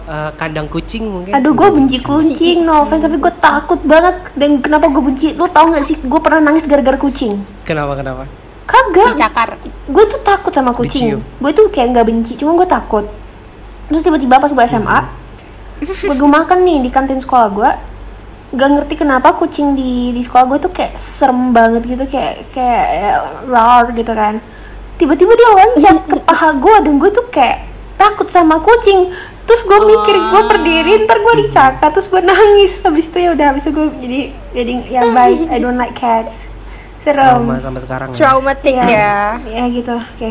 eh, 0.05 0.31
kandang 0.35 0.67
kucing 0.67 1.03
mungkin. 1.03 1.33
Aduh, 1.33 1.51
gue 1.51 1.69
benci 1.71 1.97
kucing, 1.99 2.61
no 2.61 2.83
offense, 2.83 3.01
tapi 3.01 3.17
gue 3.17 3.33
takut 3.35 3.81
banget. 3.81 4.35
Dan 4.35 4.59
kenapa 4.59 4.87
gue 4.87 5.01
benci? 5.01 5.33
Lo 5.33 5.47
tau 5.47 5.71
gak 5.71 5.81
sih, 5.81 5.97
gue 5.97 6.19
pernah 6.19 6.43
nangis 6.43 6.67
gara-gara 6.67 6.93
kucing. 6.95 7.39
Kenapa 7.63 7.95
kenapa? 7.95 8.27
Kagak. 8.65 9.13
Dicakar. 9.15 9.49
Gue 9.85 10.03
tuh 10.09 10.19
takut 10.25 10.49
sama 10.49 10.73
kucing. 10.73 11.21
Gue 11.41 11.51
tuh 11.53 11.69
kayak 11.69 11.93
nggak 11.93 12.05
benci, 12.09 12.33
cuma 12.37 12.57
gue 12.57 12.67
takut. 12.67 13.05
Terus 13.85 14.01
tiba-tiba 14.01 14.41
pas 14.41 14.49
gue 14.49 14.65
SMA, 14.65 14.97
gue 15.85 16.29
makan 16.29 16.65
nih 16.65 16.81
di 16.81 16.89
kantin 16.89 17.21
sekolah 17.21 17.49
gue. 17.53 17.71
Gak 18.55 18.69
ngerti 18.71 18.95
kenapa 18.95 19.35
kucing 19.35 19.75
di 19.75 20.15
di 20.15 20.21
sekolah 20.23 20.47
gue 20.47 20.57
tuh 20.63 20.71
kayak 20.71 20.95
serem 20.95 21.51
banget 21.51 21.85
gitu, 21.85 22.07
kayak 22.07 22.49
kayak 22.49 22.85
ya, 22.97 23.13
rar 23.45 23.91
gitu 23.93 24.13
kan. 24.15 24.39
Tiba-tiba 24.95 25.35
dia 25.35 25.49
loncat 25.51 25.97
ke 26.07 26.15
paha 26.23 26.55
gue 26.55 26.75
dan 26.87 26.93
gue 26.97 27.11
tuh 27.11 27.25
kayak 27.29 27.67
takut 27.99 28.31
sama 28.31 28.57
kucing. 28.63 29.11
Terus 29.45 29.61
gue 29.61 29.77
mikir 29.77 30.15
gue 30.17 30.41
berdiri, 30.49 31.05
ntar 31.05 31.21
gue 31.21 31.45
dicakar, 31.45 31.93
terus 31.93 32.09
gue 32.09 32.23
nangis. 32.23 32.81
Habis 32.81 33.11
itu 33.11 33.17
ya 33.21 33.29
udah, 33.37 33.45
habis 33.53 33.67
itu 33.67 33.75
gue 33.75 33.87
jadi 34.01 34.19
jadi 34.55 34.73
yang 34.89 35.13
baik. 35.13 35.51
I 35.51 35.57
don't 35.59 35.77
like 35.77 35.93
cats. 35.93 36.49
Serem. 37.05 37.37
Trauma 37.37 37.55
sampai 37.61 37.81
sekarang. 37.85 38.09
ya? 38.09 38.17
Traumatic 38.17 38.75
ya. 38.75 39.37
ya 39.45 39.63
gitu 39.69 39.93
oke 39.93 40.29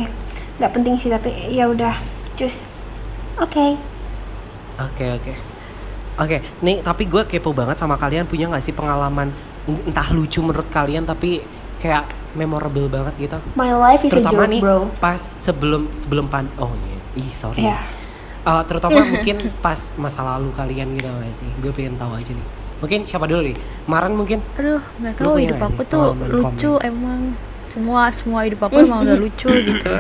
nggak 0.55 0.71
penting 0.71 0.95
sih 0.99 1.11
tapi 1.11 1.31
ya 1.51 1.71
udah 1.71 1.95
just 2.35 2.71
oke 3.39 3.79
Oke 4.75 5.07
oke. 5.07 5.35
Oke, 6.15 6.43
nih 6.63 6.83
tapi 6.83 7.07
gue 7.07 7.23
kepo 7.31 7.55
banget 7.55 7.79
sama 7.79 7.95
kalian 7.95 8.27
punya 8.27 8.51
nggak 8.51 8.63
sih 8.63 8.75
pengalaman 8.75 9.31
entah 9.67 10.11
lucu 10.11 10.43
menurut 10.43 10.67
kalian 10.67 11.07
tapi 11.07 11.43
kayak 11.79 12.11
memorable 12.35 12.91
banget 12.91 13.31
gitu. 13.31 13.39
my 13.55 13.71
life 13.71 14.03
is 14.03 14.11
a 14.11 14.19
terutama 14.19 14.47
joke 14.47 14.51
nih 14.51 14.61
bro 14.63 14.79
pas 14.99 15.19
sebelum 15.19 15.95
sebelum 15.95 16.27
pan 16.27 16.51
oh 16.59 16.75
iya 16.75 16.99
ih 17.23 17.31
sorry 17.31 17.63
ya 17.67 17.79
Eh, 18.45 18.63
terutama 18.69 19.01
mungkin 19.13 19.37
pas 19.65 19.89
masa 19.97 20.21
lalu 20.21 20.53
kalian 20.53 20.93
gitu 20.93 21.09
gak 21.09 21.33
sih 21.33 21.49
gue 21.65 21.73
pengen 21.73 21.97
tahu 21.97 22.13
aja 22.13 22.37
nih 22.37 22.47
mungkin 22.85 23.01
siapa 23.03 23.25
dulu 23.25 23.41
nih? 23.43 23.57
Maran 23.85 24.13
mungkin? 24.13 24.45
Aduh 24.55 24.85
nggak 25.01 25.15
tahu 25.17 25.35
hidup 25.41 25.57
aku 25.59 25.81
sih 25.81 25.89
tuh 25.89 26.07
pengalaman 26.13 26.29
lucu 26.31 26.71
komen? 26.71 26.85
emang. 26.85 27.21
Semua 27.65 28.03
semua 28.13 28.45
hidup 28.45 28.61
aku 28.63 28.77
emang 28.79 29.03
udah 29.03 29.17
lucu 29.17 29.49
gitu. 29.73 29.93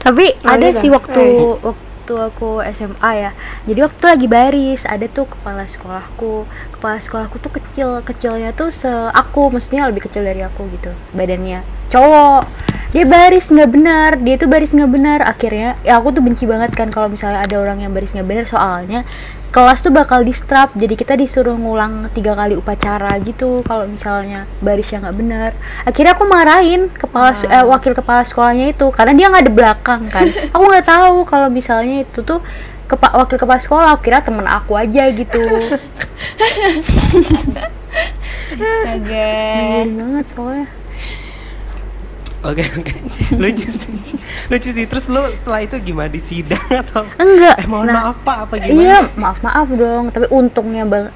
Tapi 0.00 0.24
Oh, 0.40 0.50
ada 0.50 0.66
iya 0.66 0.74
sih 0.74 0.88
waktu 0.88 1.20
Eh. 1.20 1.60
waktu 1.60 2.14
aku 2.16 2.64
SMA 2.66 3.10
ya. 3.14 3.30
Jadi 3.64 3.80
waktu 3.84 4.02
lagi 4.02 4.26
baris 4.26 4.82
ada 4.82 5.06
tuh 5.06 5.28
kepala 5.28 5.62
sekolahku. 5.64 6.48
Kepala 6.72 6.96
sekolahku 6.98 7.36
tuh 7.38 7.52
kecil 7.52 7.88
kecilnya 8.02 8.50
tuh 8.50 8.72
se 8.72 8.88
aku 9.12 9.46
maksudnya 9.46 9.86
lebih 9.86 10.08
kecil 10.08 10.24
dari 10.24 10.40
aku 10.40 10.66
gitu 10.72 10.90
badannya. 11.12 11.60
Cowok 11.86 12.48
dia 12.90 13.06
baris 13.06 13.46
nggak 13.54 13.70
benar 13.70 14.10
dia 14.18 14.34
tuh 14.34 14.50
baris 14.50 14.74
nggak 14.74 14.90
benar. 14.90 15.18
Akhirnya 15.22 15.78
ya 15.86 15.98
aku 16.02 16.10
tuh 16.10 16.22
benci 16.26 16.44
banget 16.46 16.74
kan 16.74 16.90
kalau 16.90 17.06
misalnya 17.06 17.46
ada 17.46 17.56
orang 17.62 17.82
yang 17.82 17.94
baris 17.94 18.10
nggak 18.10 18.26
benar. 18.26 18.44
Soalnya 18.50 19.06
kelas 19.54 19.82
tuh 19.82 19.94
bakal 19.94 20.26
distrap. 20.26 20.74
Jadi 20.74 20.94
kita 20.98 21.14
disuruh 21.14 21.54
ngulang 21.54 22.10
tiga 22.10 22.34
kali 22.34 22.58
upacara 22.58 23.18
gitu 23.22 23.62
kalau 23.62 23.86
misalnya 23.86 24.50
barisnya 24.58 25.06
nggak 25.06 25.16
benar. 25.18 25.50
Akhirnya 25.86 26.18
aku 26.18 26.24
marahin 26.26 26.90
kepala 26.90 27.34
se- 27.38 27.50
eh, 27.50 27.62
wakil 27.62 27.94
kepala 27.94 28.26
sekolahnya 28.26 28.74
itu. 28.74 28.90
Karena 28.90 29.12
dia 29.14 29.26
nggak 29.30 29.44
ada 29.46 29.54
belakang 29.54 30.02
kan. 30.10 30.26
Aku 30.54 30.64
nggak 30.66 30.86
tahu 30.86 31.16
kalau 31.30 31.46
misalnya 31.46 32.02
itu 32.02 32.26
tuh 32.26 32.42
kepa 32.90 33.14
wakil 33.14 33.38
kepala 33.38 33.62
sekolah 33.62 33.94
aku 33.94 34.10
kira 34.10 34.18
temen 34.18 34.42
aku 34.50 34.74
aja 34.74 35.06
gitu. 35.14 35.38
Astaga. 38.50 39.30
Banget 39.86 40.26
soalnya 40.34 40.66
oke 42.44 42.64
oke. 42.80 42.94
Lucu 43.36 43.68
sih. 43.68 43.94
Lucu 44.48 44.68
sih. 44.72 44.84
Terus 44.88 45.04
lu 45.12 45.22
setelah 45.36 45.60
itu 45.64 45.76
gimana? 45.80 46.08
Di 46.08 46.20
sidang 46.22 46.66
atau? 46.82 47.04
Enggak. 47.20 47.56
Eh 47.60 47.66
mohon 47.68 47.88
nah, 47.88 48.12
maaf 48.12 48.16
pak 48.24 48.36
apa 48.48 48.54
gimana? 48.58 48.80
iya 48.80 48.98
maaf 49.16 49.38
maaf 49.44 49.68
dong. 49.72 50.04
Tapi 50.12 50.26
untungnya 50.32 50.84
bang 50.88 51.06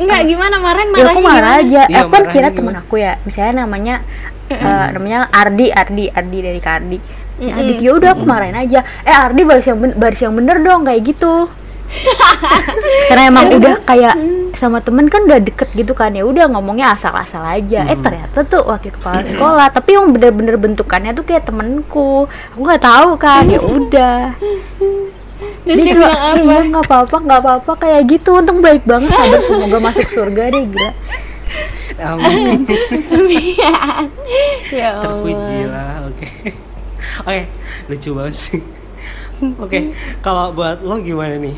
Enggak 0.00 0.20
gimana? 0.24 0.54
Kemarin 0.56 0.86
ya 0.88 0.92
marahnya 0.92 1.12
aku 1.12 1.20
marah 1.20 1.36
gimana? 1.36 1.50
aja. 1.60 1.82
Iya, 1.84 1.98
aku 2.00 2.10
kan 2.16 2.24
kira 2.32 2.48
temen 2.56 2.74
aku 2.76 2.94
ya. 2.96 3.12
Misalnya 3.28 3.54
namanya 3.68 3.94
eh, 4.48 4.86
namanya 4.96 5.20
Ardi 5.28 5.66
Ardi 5.68 6.04
Ardi 6.08 6.38
dari 6.40 6.60
Kak 6.60 6.74
Ardi 6.80 6.98
ya, 7.40 7.52
Ardi 7.56 7.72
ya 7.80 7.90
udah 7.96 8.10
aku 8.16 8.24
marahin 8.24 8.56
aja. 8.56 8.80
Eh 9.04 9.12
Ardi 9.12 9.42
baris 9.44 9.68
yang 9.68 9.78
ben- 9.78 9.96
baris 10.00 10.20
yang 10.24 10.32
bener 10.32 10.56
dong 10.64 10.88
kayak 10.88 11.04
gitu. 11.04 11.52
Karena 13.10 13.22
emang 13.28 13.46
udah 13.50 13.76
kayak 13.82 14.14
sama 14.60 14.78
temen 14.78 15.08
kan 15.08 15.24
udah 15.24 15.40
deket 15.40 15.72
gitu 15.72 15.90
kan 15.90 16.12
ya 16.12 16.20
udah 16.22 16.44
ngomongnya 16.46 16.92
asal-asal 16.92 17.40
aja 17.40 17.80
eh 17.82 17.96
ternyata 17.96 18.44
tuh 18.44 18.60
wakil 18.62 18.92
kepala 18.92 19.24
sekolah 19.24 19.66
tapi 19.70 19.96
yang 19.96 20.12
bener-bener 20.12 20.54
bentukannya 20.54 21.10
tuh 21.10 21.24
kayak 21.24 21.42
temenku 21.42 22.24
aku 22.50 22.60
nggak 22.60 22.84
tahu 22.84 23.16
kan 23.16 23.42
ya 23.46 23.56
udah 23.58 24.36
Terus 25.64 25.78
dia 25.78 25.96
bilang 25.96 26.12
"Eh, 26.12 26.20
apa? 26.30 26.40
iya, 26.42 26.58
nggak 26.62 26.84
apa-apa 26.84 27.16
nggak 27.18 27.40
apa-apa 27.40 27.72
kayak 27.74 28.00
gitu 28.06 28.30
untung 28.34 28.60
baik 28.60 28.84
banget 28.84 29.08
sabar 29.08 29.40
semoga 29.40 29.78
masuk 29.80 30.06
surga 30.06 30.42
deh 30.50 30.64
gila 30.66 30.92
Amin. 31.98 32.62
ya 34.70 34.90
Terpuji 34.96 35.58
Allah. 35.64 35.98
lah, 35.98 36.06
oke. 36.06 36.28
Oke, 37.20 37.42
lucu 37.88 38.10
banget 38.14 38.34
sih. 38.36 38.60
Oke, 39.58 39.90
kalau 40.20 40.52
buat 40.52 40.78
lo 40.78 40.96
gimana 40.98 41.34
nih? 41.34 41.56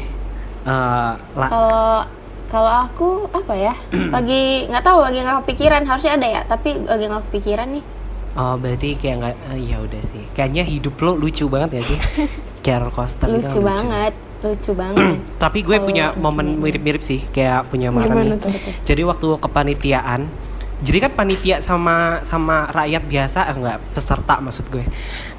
Eh, 0.64 1.12
la- 1.36 1.50
Kalau 1.50 2.08
kalau 2.52 2.68
aku 2.68 3.08
apa 3.32 3.54
ya? 3.56 3.74
Lagi 4.14 4.68
nggak 4.68 4.84
tahu, 4.84 5.00
lagi 5.00 5.24
nggak 5.24 5.40
kepikiran. 5.48 5.88
Harusnya 5.88 6.20
ada 6.20 6.28
ya, 6.28 6.40
tapi 6.44 6.84
lagi 6.84 7.08
nggak 7.08 7.24
kepikiran 7.32 7.68
nih. 7.72 7.84
oh 8.32 8.56
berarti 8.56 8.96
kayak 8.96 9.16
nggak? 9.20 9.34
eh, 9.56 9.60
ya 9.72 9.76
udah 9.80 10.02
sih. 10.04 10.24
Kayaknya 10.36 10.64
hidup 10.64 10.96
lo 11.00 11.16
lucu 11.16 11.48
banget 11.48 11.80
ya 11.80 11.82
sih. 11.84 11.98
kayak 12.64 12.78
roller 12.84 12.92
coaster 12.92 13.28
gitu, 13.28 13.40
Lucu 13.40 13.58
banget, 13.60 14.12
lucu 14.44 14.72
banget. 14.80 15.16
Tapi 15.40 15.58
gue 15.64 15.76
Kalau 15.76 15.84
punya 15.88 16.04
momen 16.16 16.60
mirip-mirip 16.60 17.00
sih, 17.04 17.24
kayak 17.32 17.72
punya 17.72 17.88
Mara 17.92 18.12
Gimana 18.12 18.36
nih. 18.36 18.84
Jadi 18.88 19.02
waktu 19.04 19.28
kepanitiaan, 19.36 20.20
jadi 20.80 20.98
kan 21.08 21.12
panitia 21.12 21.56
sama 21.60 22.24
sama 22.24 22.72
rakyat 22.72 23.04
biasa, 23.04 23.52
eh, 23.52 23.56
enggak 23.56 23.78
peserta 23.92 24.40
maksud 24.40 24.64
gue. 24.72 24.84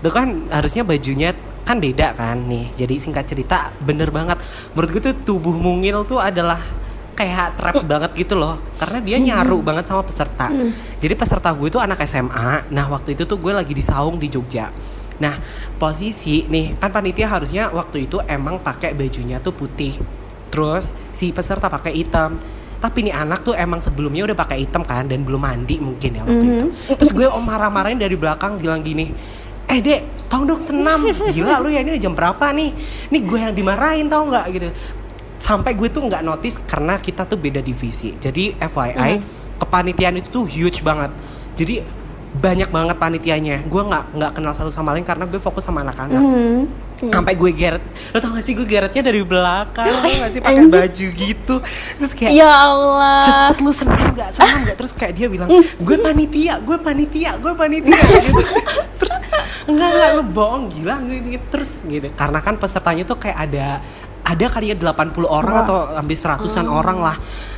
Itu 0.01 0.09
kan 0.13 0.53
harusnya 0.53 0.85
bajunya 0.85 1.33
kan 1.65 1.81
beda 1.81 2.13
kan 2.13 2.45
nih. 2.45 2.77
Jadi 2.77 3.01
singkat 3.01 3.25
cerita, 3.25 3.73
bener 3.81 4.13
banget. 4.13 4.37
Menurut 4.77 4.89
gue 4.93 5.01
tuh 5.01 5.15
tubuh 5.17 5.55
mungil 5.57 6.05
tuh 6.05 6.21
adalah 6.21 6.61
kayak 7.13 7.57
trap 7.57 7.75
banget 7.85 8.11
gitu 8.25 8.33
loh. 8.35 8.59
Karena 8.77 8.99
dia 8.99 9.17
nyaru 9.21 9.61
banget 9.61 9.87
sama 9.89 10.03
peserta. 10.03 10.49
Jadi 10.99 11.13
peserta 11.13 11.49
gue 11.53 11.69
tuh 11.69 11.81
anak 11.81 12.01
SMA 12.05 12.67
nah 12.73 12.85
waktu 12.89 13.13
itu 13.15 13.23
tuh 13.23 13.37
gue 13.39 13.53
lagi 13.53 13.73
di 13.73 13.83
saung 13.85 14.17
di 14.17 14.27
Jogja. 14.27 14.73
Nah 15.21 15.37
posisi 15.77 16.45
nih 16.49 16.77
kan 16.81 16.89
panitia 16.89 17.29
harusnya 17.29 17.69
waktu 17.69 18.09
itu 18.09 18.19
emang 18.25 18.59
pakai 18.59 18.97
bajunya 18.97 19.37
tuh 19.39 19.53
putih. 19.53 19.95
Terus 20.49 20.93
si 21.13 21.29
peserta 21.31 21.69
pakai 21.69 21.93
hitam. 21.93 22.37
Tapi 22.83 23.07
nih 23.07 23.15
anak 23.15 23.47
tuh 23.47 23.55
emang 23.55 23.79
sebelumnya 23.79 24.27
udah 24.27 24.35
pakai 24.35 24.67
hitam 24.67 24.83
kan 24.83 25.07
dan 25.07 25.23
belum 25.23 25.39
mandi 25.39 25.79
mungkin 25.79 26.19
ya 26.19 26.23
waktu 26.27 26.45
itu. 26.45 26.65
Terus 26.99 27.11
gue 27.15 27.27
om 27.31 27.39
marah-marahin 27.39 27.95
dari 27.95 28.19
belakang 28.19 28.59
bilang 28.59 28.83
gini 28.83 29.07
eh 29.63 29.79
dek 29.79 30.27
tolong 30.27 30.45
dong 30.53 30.61
senam. 30.61 30.99
Gila 31.35 31.63
lu 31.63 31.71
ya 31.71 31.79
ini 31.81 31.95
jam 31.95 32.11
berapa 32.11 32.51
nih? 32.51 32.69
Nih 33.09 33.21
gue 33.23 33.39
yang 33.39 33.53
dimarahin 33.55 34.11
tau 34.11 34.27
nggak? 34.27 34.45
Gitu 34.51 34.69
sampai 35.43 35.75
gue 35.75 35.91
tuh 35.91 36.07
nggak 36.07 36.23
notice 36.23 36.55
karena 36.63 36.95
kita 37.03 37.27
tuh 37.27 37.35
beda 37.35 37.59
divisi. 37.59 38.15
Jadi 38.15 38.55
FYI 38.55 39.19
kepanitiaan 39.59 40.15
itu 40.15 40.31
tuh 40.31 40.45
huge 40.47 40.79
banget. 40.79 41.11
Jadi 41.59 41.83
banyak 42.33 42.71
banget 42.71 42.95
panitianya. 42.95 43.59
Gue 43.67 43.83
nggak 43.83 44.15
nggak 44.15 44.31
kenal 44.39 44.55
satu 44.55 44.71
sama 44.71 44.95
lain 44.95 45.03
karena 45.03 45.27
gue 45.27 45.37
fokus 45.37 45.67
sama 45.67 45.83
anak-anak. 45.83 46.23
Hmm. 46.23 46.63
sampai 47.03 47.35
gue 47.35 47.51
geret 47.51 47.83
lo 48.15 48.23
tau 48.23 48.31
gak 48.31 48.47
sih 48.47 48.55
gue 48.55 48.63
geretnya 48.63 49.03
dari 49.03 49.19
belakang? 49.27 49.91
Lo 49.91 50.07
gak 50.23 50.31
sih 50.31 50.39
pakai 50.39 50.71
baju 50.71 51.07
gitu? 51.11 51.55
Terus 51.99 52.11
kayak 52.15 52.31
Ya 52.31 52.47
Allah. 52.47 53.19
cepet 53.27 53.57
lu 53.59 53.71
senam 53.75 54.07
gak 54.15 54.31
senam 54.31 54.63
gak 54.63 54.77
terus 54.79 54.95
kayak 54.95 55.11
dia 55.11 55.27
bilang 55.27 55.51
gue 55.51 55.97
panitia 55.99 56.63
gue 56.63 56.77
panitia 56.79 57.35
gue 57.35 57.51
panitia. 57.59 57.91
Gitu. 58.07 58.39
Terus 59.03 59.15
enggak 59.67 59.89
enggak 59.91 60.09
lu 60.15 60.23
bohong 60.31 60.71
gila 60.71 60.95
gitu 61.03 61.43
terus 61.51 61.83
gitu. 61.83 62.07
Karena 62.15 62.39
kan 62.39 62.55
pesertanya 62.55 63.03
tuh 63.03 63.19
kayak 63.19 63.51
ada 63.51 63.83
ada 64.23 64.45
kali 64.47 64.71
ya 64.71 64.75
80 64.79 65.27
orang 65.27 65.55
atau 65.67 65.77
hampir 65.99 66.15
seratusan 66.15 66.65
orang 66.67 66.99
lah. 67.03 67.17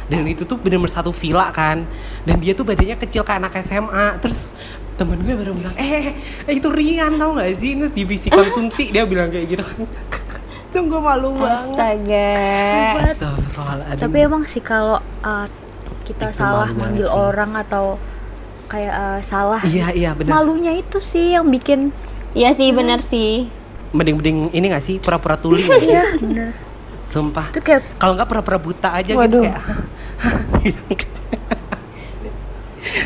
Dan 0.10 0.26
itu 0.26 0.46
tuh 0.46 0.58
bener-bener 0.58 0.90
satu 0.90 1.14
villa 1.14 1.50
kan. 1.54 1.86
Dan 2.26 2.42
dia 2.42 2.58
tuh 2.58 2.66
badannya 2.66 2.98
kecil 2.98 3.22
kayak 3.22 3.46
anak 3.46 3.54
SMA 3.62 4.18
terus 4.22 4.54
temen 4.96 5.20
gue 5.22 5.36
baru 5.36 5.52
bilang 5.52 5.76
eh, 5.76 6.16
eh 6.48 6.54
itu 6.56 6.72
Rian 6.72 7.22
tau 7.22 7.38
gak 7.38 7.54
sih? 7.54 7.78
Ini 7.78 7.94
divisi 7.94 8.34
konsumsi. 8.34 8.90
Dia 8.94 9.06
bilang 9.06 9.30
kayak 9.30 9.46
gitu 9.46 9.64
kan. 9.64 9.86
Tuh 10.74 10.84
gue 10.90 11.02
malu 11.02 11.38
banget. 11.38 11.70
Astaga. 11.70 12.32
Astagfirullahaladzim. 13.14 14.02
tapi 14.02 14.18
emang 14.26 14.44
sih 14.50 14.62
kalau 14.64 14.98
uh, 15.22 15.48
kita 16.06 16.34
Itu 16.34 16.42
salah 16.42 16.70
manggil 16.74 17.08
sih. 17.08 17.14
orang 17.14 17.52
atau 17.66 17.98
kayak 18.66 18.94
uh, 18.94 19.20
salah 19.22 19.62
iya 19.62 19.94
iya 19.94 20.18
benar 20.18 20.42
malunya 20.42 20.74
itu 20.74 20.98
sih 20.98 21.38
yang 21.38 21.46
bikin 21.54 21.94
Iya 22.36 22.52
sih, 22.52 22.76
benar 22.76 23.00
sih. 23.00 23.48
Mending-mending 23.96 24.52
ini 24.52 24.66
gak 24.70 24.84
sih 24.84 24.96
pura-pura 25.00 25.40
tuli 25.40 25.64
gak 25.64 25.80
sih? 25.80 25.96
ya 25.96 26.04
bener 26.20 26.52
Sumpah. 27.06 27.48
kayak 27.56 27.96
Kalau 27.96 28.12
nggak 28.18 28.28
pura-pura 28.28 28.60
buta 28.60 28.92
aja 28.92 29.08
gitu 29.08 29.16
Waduh. 29.16 29.48
kayak. 29.48 29.62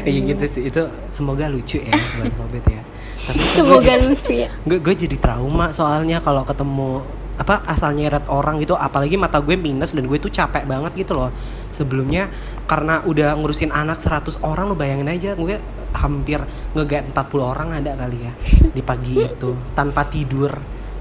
Iya 0.04 0.20
gitu 0.36 0.44
sih 0.50 0.62
itu 0.68 0.82
semoga 1.10 1.48
lucu 1.48 1.80
ya 1.80 1.94
buat 2.20 2.34
Robert 2.36 2.66
ya. 2.68 2.82
Tapi 3.30 3.40
Semoga 3.40 3.94
lucu 4.00 4.32
ya. 4.34 4.50
gue 4.66 4.78
gue 4.80 4.96
jadi 4.96 5.16
trauma 5.16 5.72
soalnya 5.72 6.20
kalau 6.20 6.44
ketemu 6.44 7.04
apa 7.40 7.64
asal 7.72 7.96
nyeret 7.96 8.28
orang 8.28 8.60
gitu 8.60 8.76
apalagi 8.76 9.16
mata 9.16 9.40
gue 9.40 9.56
minus 9.56 9.96
dan 9.96 10.04
gue 10.04 10.20
tuh 10.20 10.28
capek 10.28 10.68
banget 10.68 10.92
gitu 11.08 11.16
loh 11.16 11.32
sebelumnya 11.72 12.28
karena 12.68 13.00
udah 13.08 13.32
ngurusin 13.40 13.72
anak 13.72 14.04
100 14.04 14.44
orang 14.44 14.68
lo 14.68 14.76
bayangin 14.76 15.08
aja 15.08 15.32
gue 15.40 15.56
hampir 15.96 16.44
ngegat 16.76 17.16
40 17.16 17.40
orang 17.40 17.70
ada 17.80 17.96
kali 17.96 18.28
ya 18.28 18.34
di 18.76 18.84
pagi 18.84 19.24
itu 19.24 19.56
tanpa 19.72 20.04
tidur 20.12 20.52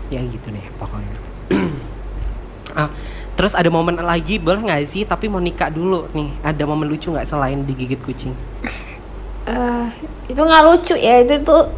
ya 0.09 0.21
gitu 0.25 0.49
deh 0.53 0.67
pokoknya. 0.81 1.13
Ah, 2.77 2.93
terus 3.33 3.57
ada 3.57 3.73
momen 3.73 3.97
lagi 3.97 4.37
boleh 4.37 4.61
nggak 4.61 4.85
sih? 4.85 5.03
Tapi 5.09 5.25
mau 5.25 5.41
nikah 5.41 5.73
dulu 5.73 6.05
nih 6.13 6.37
ada 6.45 6.63
momen 6.69 6.85
lucu 6.85 7.09
nggak 7.09 7.25
selain 7.25 7.65
digigit 7.65 7.97
kucing? 8.05 8.37
Eh, 9.49 9.87
itu 10.29 10.37
nggak 10.37 10.63
lucu 10.69 10.95
ya 11.01 11.25
itu 11.25 11.41
tuh 11.41 11.73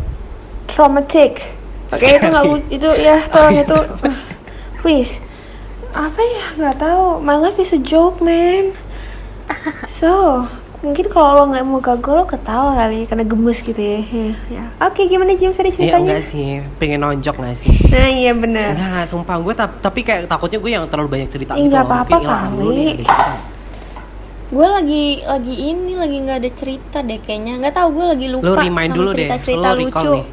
traumatic. 0.66 1.46
Oke 1.94 2.10
itu 2.10 2.26
nggak 2.26 2.42
lucu 2.42 2.66
itu 2.74 2.88
ya 2.98 3.22
tolong 3.32 3.54
itu. 3.62 3.78
please. 4.82 5.22
Apa 5.94 6.18
ya 6.18 6.44
nggak 6.58 6.76
tahu. 6.82 7.22
My 7.22 7.38
life 7.38 7.62
is 7.62 7.70
a 7.70 7.78
joke 7.78 8.18
man. 8.18 8.74
So 9.86 10.50
mungkin 10.80 11.06
kalau 11.06 11.30
lo 11.34 11.42
nggak 11.46 11.60
mau 11.62 11.76
gagal 11.78 12.14
lo 12.14 12.24
ketawa 12.24 12.72
kali 12.74 13.04
karena 13.04 13.20
gemes 13.22 13.60
gitu 13.60 13.76
ya 13.76 14.00
ya, 14.00 14.28
ya. 14.48 14.64
oke 14.80 15.00
gimana 15.04 15.32
James 15.34 15.52
tadi 15.52 15.68
ya 15.68 15.74
ceritanya 15.76 16.00
enggak 16.10 16.24
sih 16.24 16.46
pengen 16.76 17.00
nonjok 17.00 17.36
nggak 17.36 17.52
sih 17.54 17.74
nah 17.86 18.08
iya 18.08 18.32
benar 18.32 18.72
Enggak, 18.72 19.04
sumpah 19.06 19.36
gue 19.36 19.54
ta- 19.54 19.76
tapi 19.78 20.00
kayak 20.00 20.24
takutnya 20.24 20.56
gue 20.56 20.70
yang 20.70 20.84
terlalu 20.86 21.08
banyak 21.10 21.28
cerita 21.28 21.52
Ih, 21.52 21.62
gitu 21.62 21.70
nggak 21.70 21.84
apa-apa 21.84 22.16
kali. 22.18 22.64
deh 22.72 22.94
kita. 22.98 23.28
Gue 24.50 24.66
lagi 24.66 25.04
lagi 25.22 25.54
ini 25.54 25.94
lagi 25.94 26.16
nggak 26.18 26.38
ada 26.38 26.50
cerita 26.50 26.98
deh 27.00 27.20
kayaknya. 27.20 27.62
Nggak 27.62 27.70
tahu 27.70 27.88
gue 27.92 28.06
lagi 28.08 28.26
lupa 28.26 28.42
Lu 28.42 28.52
remind 28.56 28.90
sama 28.90 28.98
dulu 28.98 29.10
deh, 29.12 29.18
cerita-cerita 29.30 29.68
lu 29.68 29.78
recall 29.78 30.02
lucu. 30.02 30.10
nih. 30.10 30.26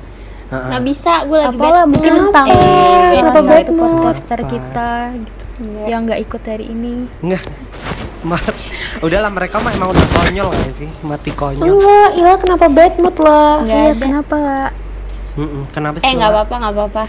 Heeh. 0.47 0.65
Nggak 0.65 0.83
bisa, 0.88 1.13
gue 1.21 1.38
lagi 1.38 1.53
apalah 1.53 1.69
bad 1.77 1.86
mungkin 1.86 2.10
mood. 2.10 2.21
tentang 2.25 2.45
Eh, 2.47 3.10
kenapa 3.13 3.39
bad 3.43 3.67
mood? 3.69 3.91
podcaster 3.93 4.39
kita 4.43 4.89
gitu 5.13 5.43
yang 5.86 6.05
nggak 6.05 6.19
ikut 6.21 6.41
hari 6.43 6.65
ini 6.67 6.93
Enggak. 7.19 7.43
Udahlah 9.06 9.30
mereka 9.30 9.62
mah 9.62 9.71
emang 9.71 9.93
udah 9.93 10.06
konyol 10.13 10.49
gak 10.49 10.73
sih? 10.73 10.89
Mati 11.06 11.32
konyol. 11.32 11.63
enggak 11.63 12.10
Ila 12.17 12.34
kenapa 12.41 12.65
bad 12.67 12.93
mood 12.97 13.17
lah 13.21 13.62
Nggak 13.62 13.77
iya 13.77 13.93
kenapa 13.93 14.36
lah 14.36 14.67
Kenapa 15.69 16.01
sih? 16.01 16.10
Eh 16.10 16.12
nggak 16.17 16.32
apa-apa 16.34 16.56
nggak 16.58 16.73
apa-apa. 16.73 17.03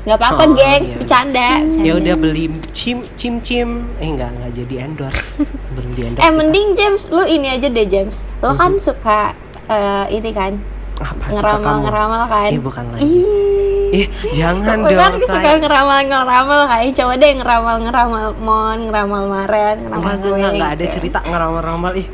Nggak 0.00 0.16
apa-apa 0.16 0.42
Oh, 0.48 0.56
gengs, 0.56 0.88
iya. 0.88 0.96
bercanda. 0.96 1.40
Ya 1.44 1.58
bercanda. 1.60 1.92
udah 2.00 2.14
beli 2.16 2.44
cim 2.72 3.04
cim 3.20 3.34
cim. 3.44 3.84
Eh 4.00 4.08
enggak 4.08 4.32
enggak 4.32 4.50
jadi 4.56 4.74
endorse. 4.88 5.44
Belum 5.76 5.90
di 5.92 6.02
endorse. 6.08 6.24
Eh 6.24 6.32
mending 6.32 6.68
James, 6.72 7.02
lu 7.12 7.20
ini 7.28 7.52
aja 7.52 7.68
deh 7.68 7.84
James. 7.84 8.24
Lo 8.40 8.56
kan 8.56 8.80
suka 8.80 9.36
eh, 9.68 10.04
ini 10.08 10.30
kan 10.32 10.56
apa 11.00 11.24
suka 11.32 11.52
ngeramal 11.60 11.76
ngeramal 11.84 12.22
kan? 12.32 12.48
Eh 12.48 12.60
bukan 12.60 12.84
lagi. 12.96 13.04
Ih. 13.04 13.79
Eh 13.90 14.06
jangan 14.30 14.86
kan 14.86 15.10
dong. 15.12 15.20
suka 15.20 15.40
say. 15.42 15.58
ngeramal 15.58 15.98
ngeramal 16.02 16.60
kayak 16.66 16.94
coba 16.94 17.12
deh 17.16 17.32
ngeramal 17.34 17.76
ngeramal 17.80 18.24
mon 18.36 18.78
ngeramal 18.86 19.22
maren 19.26 19.76
ngeramal 19.80 19.98
Enggak, 20.00 20.16
gue 20.16 20.30
enggak, 20.32 20.52
enggak 20.52 20.70
ada 20.70 20.84
gitu. 20.84 20.94
cerita 20.96 21.18
ngeramal-ramal 21.22 21.92
ih. 21.94 22.06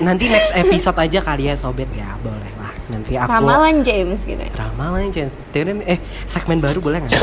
Nanti 0.00 0.24
next 0.26 0.52
episode 0.54 0.96
aja 0.96 1.18
kali 1.20 1.42
ya 1.44 1.54
sobat 1.54 1.88
ya, 1.90 2.16
boleh 2.18 2.52
lah. 2.54 2.72
Nanti 2.88 3.12
aku 3.14 3.28
ramalan 3.28 3.80
James 3.80 4.20
gitu 4.22 4.40
ramalan. 4.50 5.08
Tenen- 5.50 5.84
Eh, 5.84 5.96
segmen 6.24 6.56
baru 6.58 6.80
boleh 6.80 7.00
nggak? 7.00 7.20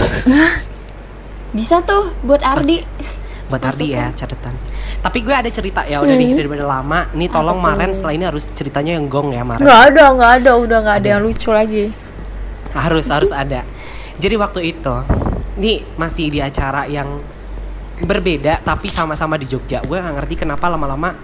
bisa 1.50 1.80
tuh 1.82 2.12
buat 2.22 2.42
Ardi 2.42 2.84
Buat 3.48 3.64
Ardi 3.64 3.96
ya, 3.96 4.12
catatan. 4.12 4.52
Tapi 5.00 5.24
gue 5.24 5.32
ada 5.32 5.48
cerita 5.48 5.80
ya 5.82 6.04
udah 6.04 6.12
Hmm. 6.12 6.20
nih 6.20 6.36
daripada 6.36 6.68
lama. 6.68 7.08
Nih 7.14 7.32
tolong 7.32 7.56
Maren 7.58 7.96
setelah 7.96 8.12
ini 8.12 8.26
harus 8.26 8.52
ceritanya 8.52 8.94
yang 8.94 9.08
gong 9.08 9.32
ya 9.32 9.42
Maren. 9.42 9.64
nggak 9.64 9.82
ada 9.88 10.04
nggak 10.12 10.32
ada 10.38 10.52
udah 10.58 10.78
nggak 10.82 10.98
ada 10.98 11.08
yang 11.08 11.22
lucu 11.24 11.50
lagi 11.50 11.86
harus 12.78 13.08
harus 13.10 13.32
ada. 13.34 13.66
Jadi 14.18 14.36
waktu 14.38 14.74
itu 14.74 14.96
ini 15.58 15.82
masih 15.98 16.30
di 16.30 16.40
acara 16.42 16.86
yang 16.86 17.22
berbeda 18.02 18.62
tapi 18.62 18.90
sama-sama 18.90 19.38
di 19.38 19.50
Jogja. 19.50 19.82
Gue 19.86 19.98
gak 19.98 20.14
ngerti 20.22 20.46
kenapa 20.46 20.70
lama-lama 20.70 21.18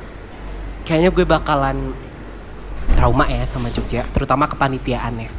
kayaknya 0.84 1.14
gue 1.14 1.26
bakalan 1.26 1.94
trauma 2.98 3.26
ya 3.30 3.46
sama 3.46 3.70
Jogja 3.70 4.06
terutama 4.10 4.50
kepanitiaannya. 4.50 5.30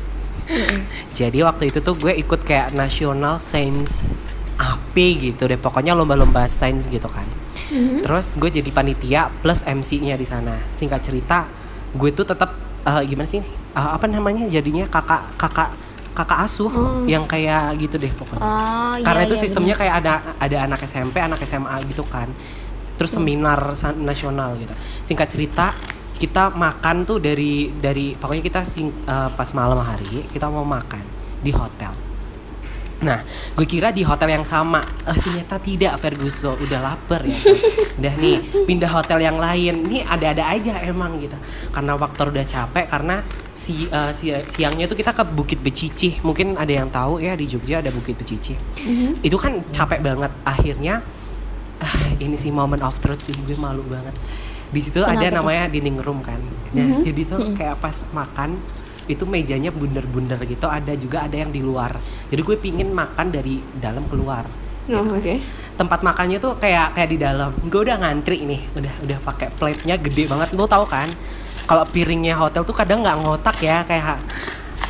Jadi 1.18 1.38
waktu 1.40 1.72
itu 1.72 1.78
tuh 1.80 1.96
gue 1.96 2.12
ikut 2.20 2.44
kayak 2.44 2.76
National 2.76 3.40
Science 3.40 4.12
AP 4.54 4.94
gitu 5.18 5.50
deh 5.50 5.58
pokoknya 5.58 5.98
lomba-lomba 5.98 6.46
sains 6.46 6.86
gitu 6.86 7.10
kan. 7.10 7.26
Terus 7.74 8.38
gue 8.38 8.50
jadi 8.62 8.70
panitia 8.70 9.32
plus 9.42 9.66
MC-nya 9.66 10.14
di 10.14 10.26
sana. 10.28 10.54
Singkat 10.78 11.00
cerita 11.02 11.48
gue 11.94 12.10
tuh 12.14 12.26
tetap 12.28 12.54
eh, 12.86 13.02
gimana 13.08 13.26
sih 13.26 13.42
Eh, 13.74 13.90
apa 13.90 14.06
namanya 14.06 14.46
jadinya 14.46 14.86
kakak 14.86 15.34
kakak 15.34 15.74
kakak 16.14 16.46
asuh 16.46 16.70
yang 17.10 17.26
kayak 17.26 17.74
gitu 17.82 17.98
deh 17.98 18.10
pokoknya. 18.14 18.42
Oh, 18.42 18.94
iya, 18.94 19.04
karena 19.04 19.22
itu 19.26 19.36
iya, 19.36 19.42
sistemnya 19.42 19.74
kayak 19.74 19.94
ada 20.00 20.14
ada 20.38 20.56
anak 20.62 20.80
SMP 20.86 21.18
anak 21.18 21.42
SMA 21.42 21.74
gitu 21.90 22.06
kan. 22.06 22.30
Terus 22.94 23.18
seminar 23.18 23.58
sa- 23.74 23.92
nasional 23.94 24.54
gitu. 24.62 24.70
Singkat 25.02 25.28
cerita 25.28 25.74
kita 26.14 26.54
makan 26.54 27.02
tuh 27.02 27.18
dari 27.18 27.74
dari 27.74 28.14
pokoknya 28.14 28.44
kita 28.46 28.62
sing, 28.62 28.86
eh, 29.04 29.30
pas 29.34 29.50
malam 29.52 29.82
hari 29.82 30.22
kita 30.30 30.46
mau 30.46 30.62
makan 30.62 31.02
di 31.42 31.50
hotel 31.50 32.13
Nah, 33.04 33.20
gue 33.52 33.66
kira 33.68 33.92
di 33.92 34.00
hotel 34.00 34.32
yang 34.32 34.46
sama, 34.48 34.80
eh 35.04 35.12
ternyata 35.20 35.60
tidak 35.60 36.00
Ferguson, 36.00 36.56
udah 36.56 36.80
lapar 36.80 37.20
ya. 37.28 37.36
kan. 37.36 37.56
Udah 38.00 38.14
nih, 38.18 38.36
pindah 38.64 38.90
hotel 38.90 39.22
yang 39.22 39.38
lain. 39.38 39.84
Nih 39.86 40.02
ada-ada 40.02 40.50
aja 40.50 40.80
emang 40.82 41.20
gitu. 41.20 41.36
Karena 41.70 41.94
waktu 41.94 42.26
udah 42.26 42.46
capek 42.48 42.86
karena 42.90 43.22
si, 43.54 43.86
eh, 43.86 44.10
si 44.16 44.32
siangnya 44.34 44.88
tuh 44.88 44.98
kita 44.98 45.12
ke 45.14 45.22
Bukit 45.22 45.60
Becicih. 45.60 46.24
Mungkin 46.24 46.58
ada 46.58 46.72
yang 46.72 46.88
tahu 46.90 47.20
ya 47.20 47.36
di 47.36 47.46
Jogja 47.46 47.84
ada 47.84 47.92
Bukit 47.92 48.16
Becicih. 48.18 48.56
Itu 49.20 49.36
kan 49.36 49.62
capek 49.70 50.00
banget. 50.02 50.32
Akhirnya 50.42 51.04
ah, 51.78 52.08
ini 52.18 52.34
sih 52.34 52.50
moment 52.50 52.82
of 52.82 52.96
truth 52.98 53.22
sih, 53.22 53.36
gue 53.44 53.54
malu 53.54 53.84
banget. 53.86 54.16
Di 54.74 54.80
situ 54.82 55.06
ada 55.06 55.22
tuh? 55.22 55.30
namanya 55.30 55.70
dining 55.70 56.00
room 56.02 56.24
kan. 56.24 56.40
Nah, 56.74 56.98
jadi 57.06 57.22
tuh 57.22 57.54
kayak 57.54 57.78
pas 57.78 57.94
makan 58.10 58.58
itu 59.04 59.24
mejanya 59.24 59.68
bundar-bundar 59.68 60.40
gitu 60.44 60.64
ada 60.64 60.92
juga 60.94 61.24
ada 61.28 61.36
yang 61.36 61.50
di 61.50 61.60
luar. 61.60 61.96
Jadi 62.28 62.40
gue 62.40 62.56
pingin 62.56 62.88
makan 62.90 63.28
dari 63.28 63.60
dalam 63.76 64.08
keluar. 64.08 64.44
Oh, 64.84 65.00
oke. 65.00 65.40
tempat 65.74 66.04
makannya 66.04 66.38
tuh 66.38 66.54
kayak 66.60 66.94
kayak 66.94 67.10
di 67.10 67.18
dalam. 67.18 67.50
Gue 67.66 67.82
udah 67.82 67.98
ngantri 67.98 68.44
nih 68.44 68.60
udah 68.76 68.94
udah 69.02 69.18
pakai 69.24 69.48
plate-nya 69.56 69.96
gede 69.98 70.28
banget. 70.28 70.52
Lo 70.52 70.68
tau 70.68 70.84
kan 70.84 71.08
kalau 71.64 71.84
piringnya 71.88 72.36
hotel 72.36 72.62
tuh 72.62 72.76
kadang 72.76 73.00
nggak 73.00 73.24
ngotak 73.24 73.56
ya 73.64 73.80
kayak 73.82 74.20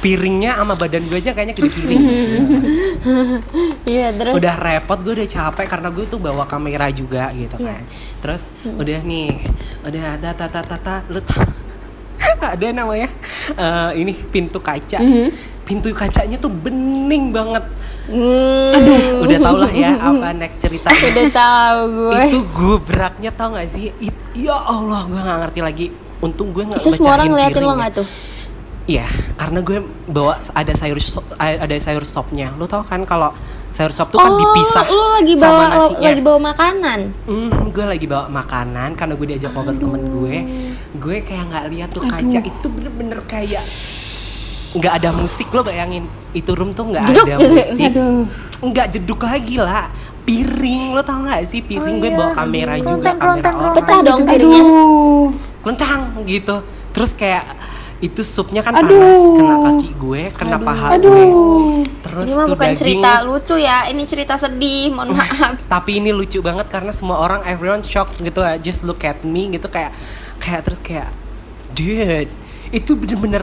piringnya 0.03 0.59
sama 0.59 0.77
badan 0.77 1.01
gue 1.09 1.17
aja 1.17 1.33
kayaknya 1.33 1.55
gede 1.57 1.71
piring 1.71 2.03
Iya, 3.95 4.13
terus? 4.13 4.35
Udah 4.37 4.55
repot 4.59 4.99
gue 5.01 5.15
udah 5.17 5.29
capek 5.29 5.67
karena 5.69 5.89
gue 5.89 6.05
tuh 6.05 6.21
bawa 6.21 6.45
kamera 6.45 6.91
juga 6.93 7.33
gitu 7.33 7.57
Iya. 7.57 7.79
kan. 7.79 7.83
Terus 8.21 8.43
udah 8.67 9.01
nih 9.01 9.29
udah 9.87 10.19
tata 10.21 10.47
tata 10.51 10.61
tata 10.77 10.95
lu 11.09 11.21
tau 11.23 11.41
ada 12.53 12.67
namanya 12.71 13.09
eh, 13.57 13.91
ini 13.97 14.13
pintu 14.13 14.61
kaca. 14.61 15.01
Pintu 15.65 15.89
kacanya 15.97 16.37
tuh 16.37 16.53
bening 16.53 17.33
banget. 17.33 17.65
Hmm, 18.05 19.25
udah 19.25 19.39
tau 19.41 19.57
lah 19.65 19.73
ya 19.73 19.97
apa 19.97 20.37
next 20.37 20.61
ceritanya 20.61 21.09
udah 21.17 21.27
tahu 21.33 21.81
gue. 21.89 22.21
itu 22.29 22.39
gubraknya 22.53 23.31
tau 23.33 23.57
gak 23.57 23.65
sih? 23.73 23.89
It- 23.97 24.25
ya 24.37 24.53
Allah 24.53 25.09
gue 25.09 25.17
nggak 25.17 25.39
ngerti 25.49 25.61
lagi. 25.65 25.87
Untung 26.21 26.53
gue 26.53 26.69
nggak 26.69 26.85
Itu 26.85 26.93
semua 26.93 27.17
orang 27.17 27.33
ngeliatin 27.33 27.63
lo 27.65 27.73
nggak 27.81 27.93
tuh? 27.97 28.07
Iya, 28.85 29.09
karena 29.41 29.65
gue 29.65 29.81
bawa 30.05 30.37
ada 30.53 30.73
sayur 30.77 31.01
ada 31.41 31.77
sayur 31.81 32.05
sopnya. 32.05 32.53
Lo 32.61 32.69
tau 32.69 32.85
kan 32.85 33.01
kalau 33.09 33.33
sayur 33.75 33.91
sop 33.91 34.09
tuh 34.09 34.17
kan 34.17 34.31
dipisah 34.33 34.87
lo 34.87 34.95
Oh, 34.95 35.11
lagi 35.17 35.35
sama 35.35 35.51
bawa 35.51 35.65
nasinya. 35.69 36.07
lagi 36.07 36.23
bawa 36.23 36.39
makanan. 36.47 36.99
Hmm, 37.25 37.51
gue 37.69 37.85
lagi 37.85 38.07
bawa 38.07 38.25
makanan 38.29 38.89
karena 38.95 39.13
gue 39.13 39.27
diajak 39.29 39.51
ngobrol 39.51 39.75
temen 39.75 40.03
gue. 40.13 40.37
Gue 40.95 41.17
kayak 41.21 41.45
nggak 41.45 41.65
lihat 41.69 41.89
tuh 41.91 42.03
kaca 42.05 42.39
itu 42.41 42.67
bener-bener 42.69 43.19
kayak 43.25 43.65
nggak 44.73 44.93
ada 44.93 45.11
musik 45.11 45.51
lo 45.51 45.63
bayangin 45.63 46.03
itu 46.33 46.51
room 46.51 46.71
tuh 46.71 46.87
nggak 46.89 47.03
ada 47.03 47.35
musik 47.41 47.79
Aduh. 47.89 48.27
nggak 48.61 48.87
jeduk 48.91 49.23
lagi 49.23 49.55
lah 49.57 49.87
piring 50.25 50.91
lo 50.91 51.03
tau 51.03 51.19
nggak 51.21 51.47
sih 51.47 51.61
piring 51.61 51.99
gue 51.99 52.11
bawa 52.11 52.31
kamera 52.33 52.75
juga 52.77 53.15
kamera 53.15 53.51
orang 53.55 53.75
Pecah 53.77 53.99
dong 54.03 54.21
piringnya. 54.25 54.63
Aduh. 54.63 55.27
kencang 55.63 56.03
gitu 56.25 56.57
terus 56.91 57.11
kayak 57.13 57.47
itu 58.05 58.21
supnya 58.21 58.61
kan 58.61 58.75
Aduh. 58.75 58.93
panas 58.93 59.21
kena 59.33 59.57
kaki 59.63 59.91
gue 59.95 60.23
kena 60.31 60.57
paha 60.59 60.89
gue 60.93 60.99
Aduh. 61.01 61.81
terus 62.01 62.29
Ini 62.29 62.35
mah 62.35 62.45
tuh 62.45 62.53
bukan 62.53 62.69
daging 62.69 62.79
cerita 62.79 63.11
lucu 63.23 63.55
ya, 63.57 63.79
ini 63.87 64.03
cerita 64.05 64.35
sedih. 64.37 64.93
Mohon 64.93 65.17
maaf. 65.17 65.57
tapi 65.67 65.99
ini 65.99 66.11
lucu 66.11 66.39
banget 66.39 66.69
karena 66.69 66.91
semua 66.91 67.17
orang 67.19 67.41
everyone 67.45 67.81
shock 67.81 68.13
gitu 68.19 68.39
ya 68.39 68.55
just 68.57 68.83
look 68.83 69.01
at 69.01 69.23
me 69.23 69.49
gitu 69.51 69.67
kayak 69.67 69.97
kayak 70.37 70.61
terus 70.63 70.79
kayak 70.79 71.09
dude 71.71 72.29
itu 72.71 72.93
bener-bener 72.93 73.43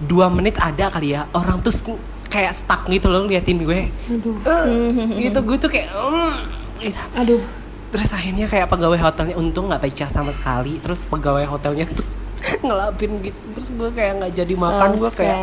dua 0.00 0.26
menit 0.26 0.56
ada 0.56 0.88
kali 0.88 1.12
ya 1.12 1.28
orang 1.30 1.60
tuh 1.60 1.68
sk- 1.68 2.00
kayak 2.26 2.56
stuck 2.56 2.86
gitu 2.86 3.06
loh 3.06 3.24
liatin 3.24 3.60
gue 3.60 3.90
Eh, 4.08 4.88
gitu 5.20 5.38
gue 5.40 5.56
tuh 5.56 5.68
kayak 5.68 5.90
mm, 5.90 6.34
gitu. 6.80 7.00
Aduh. 7.14 7.42
terus 7.90 8.10
akhirnya 8.10 8.46
kayak 8.46 8.66
pegawai 8.66 8.96
hotelnya 8.98 9.34
untung 9.34 9.66
nggak 9.66 9.82
pecah 9.82 10.06
sama 10.06 10.30
sekali 10.30 10.78
terus 10.78 11.04
pegawai 11.04 11.44
hotelnya 11.44 11.84
tuh 11.86 12.06
ngelapin 12.66 13.10
gitu 13.20 13.40
terus 13.54 13.68
gue 13.72 13.90
kayak 13.92 14.12
nggak 14.20 14.32
jadi 14.32 14.54
makan 14.56 14.88
So 14.90 15.00
gue 15.00 15.10
kayak 15.12 15.38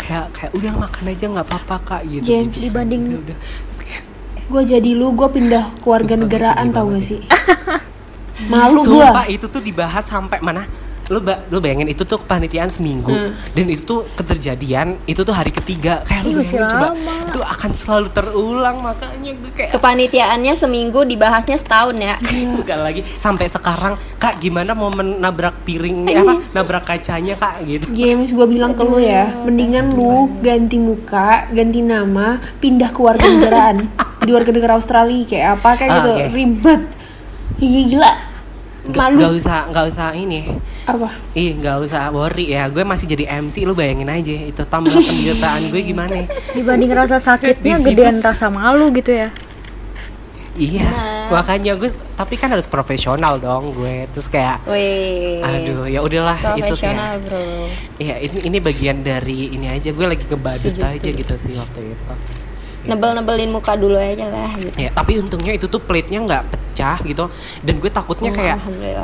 kayak 0.00 0.26
kayak 0.32 0.52
udah 0.56 0.72
makan 0.76 1.04
aja 1.12 1.24
nggak 1.28 1.46
apa-apa 1.46 1.76
kak 1.84 2.02
gitu 2.08 2.24
James, 2.24 2.54
gitu. 2.56 2.70
dibanding- 2.70 3.06
udah, 3.12 3.20
udah. 3.24 3.38
Terus 3.68 3.80
kayak, 3.84 4.04
Gue 4.50 4.66
jadi 4.66 4.90
lu, 4.98 5.14
gue 5.14 5.28
pindah 5.30 5.78
keluarga 5.78 6.18
negaraan 6.18 6.74
tau 6.74 6.90
gak 6.90 7.06
sih? 7.06 7.22
Malu 8.50 8.82
gue. 8.82 9.06
Itu 9.30 9.46
tuh 9.46 9.62
dibahas 9.62 10.02
sampai 10.10 10.42
mana? 10.42 10.66
Lu 11.10 11.18
ba 11.18 11.42
lu 11.46 11.58
bayangin 11.58 11.90
itu 11.90 12.02
tuh 12.02 12.16
kepanitiaan 12.18 12.70
seminggu. 12.70 13.10
Hmm. 13.10 13.34
dan 13.50 13.66
itu 13.66 13.82
tuh 13.82 14.00
keterjadian 14.14 14.94
itu 15.04 15.20
tuh 15.20 15.34
hari 15.34 15.50
ketiga. 15.50 16.06
Kayak 16.06 16.22
lu 16.24 16.30
Ih, 16.30 16.36
bayangin 16.40 16.70
coba 16.70 16.88
itu 17.26 17.40
akan 17.42 17.70
selalu 17.74 18.08
terulang 18.10 18.76
makanya 18.78 19.30
gue 19.34 19.50
kayak 19.52 19.70
Kepanitiaannya 19.74 20.54
seminggu 20.54 21.02
dibahasnya 21.02 21.58
setahun 21.58 21.98
ya. 21.98 22.14
bukan 22.54 22.78
lagi. 22.78 23.02
Sampai 23.18 23.46
sekarang 23.46 23.98
kak 24.16 24.38
gimana 24.38 24.70
mau 24.72 24.88
menabrak 24.88 25.62
piring 25.62 26.06
apa 26.08 26.32
nabrak 26.52 26.86
kacanya 26.86 27.34
kak 27.34 27.66
gitu? 27.66 27.86
James, 27.90 28.30
gue 28.30 28.46
bilang 28.46 28.72
ke 28.72 28.82
lu 28.82 28.96
ya, 28.96 29.34
mendingan 29.42 29.90
lu 29.90 30.30
ganti 30.40 30.78
muka, 30.78 31.50
ganti 31.50 31.80
nama, 31.80 32.38
pindah 32.58 32.90
ke 32.90 33.00
warga 33.00 33.26
negaraan. 33.26 33.76
Di 34.20 34.30
warga 34.30 34.52
negara 34.52 34.76
Australia 34.76 35.24
kayak 35.24 35.48
apa 35.56 35.70
kayak 35.74 35.90
Ah, 35.90 35.96
gitu, 35.96 36.10
oke. 36.12 36.24
ribet, 36.30 36.82
gila, 37.58 38.10
malu. 38.88 39.16
nggak 39.20 39.32
usah 39.36 39.58
nggak 39.68 39.84
usah 39.92 40.06
ini. 40.16 40.40
Apa? 40.88 41.08
ih 41.36 41.56
nggak 41.60 41.76
usah 41.84 42.08
worry 42.10 42.56
ya. 42.56 42.66
Gue 42.72 42.84
masih 42.84 43.06
jadi 43.06 43.28
MC 43.40 43.64
lu 43.68 43.76
bayangin 43.76 44.08
aja. 44.08 44.32
Itu 44.32 44.62
tambah 44.64 44.90
penderitaan 44.92 45.62
gue 45.68 45.80
gimana 45.84 46.14
dibanding 46.56 46.92
rasa 46.92 47.20
sakitnya 47.20 47.76
gedean 47.80 48.18
rasa 48.24 48.48
malu 48.48 48.88
gitu 48.94 49.12
ya. 49.12 49.28
Iya 50.60 50.90
makanya 51.30 51.78
gue 51.78 51.88
tapi 52.18 52.34
kan 52.34 52.50
harus 52.50 52.66
profesional 52.66 53.38
dong 53.38 53.70
gue. 53.72 54.04
Terus 54.10 54.26
kayak 54.26 54.66
Wih. 54.66 55.40
aduh 55.40 55.86
ya 55.86 56.02
udahlah 56.02 56.58
itu 56.58 56.74
Profesional, 56.74 57.16
kayak 57.16 57.24
Bro. 57.24 57.42
Iya 58.02 58.14
ini 58.26 58.38
ini 58.50 58.58
bagian 58.58 59.06
dari 59.06 59.54
ini 59.54 59.70
aja. 59.70 59.94
Gue 59.94 60.10
lagi 60.10 60.26
Setuju, 60.26 60.82
aja 60.82 61.10
gitu 61.14 61.34
sih 61.38 61.54
waktu 61.54 61.94
itu. 61.94 62.04
Nebel-nebelin 62.82 63.48
muka 63.48 63.74
dulu 63.74 63.94
aja 63.94 64.24
lah 64.24 64.50
gitu. 64.54 64.72
Ya 64.74 64.88
tapi 64.90 65.16
untungnya 65.16 65.52
itu 65.52 65.66
tuh 65.66 65.78
plate-nya 65.78 66.20
nggak 66.20 66.44
pecah 66.48 66.96
gitu 67.02 67.28
dan 67.60 67.74
gue 67.76 67.88
takutnya 67.88 68.30
Oh, 68.30 68.34
kayak 68.34 68.56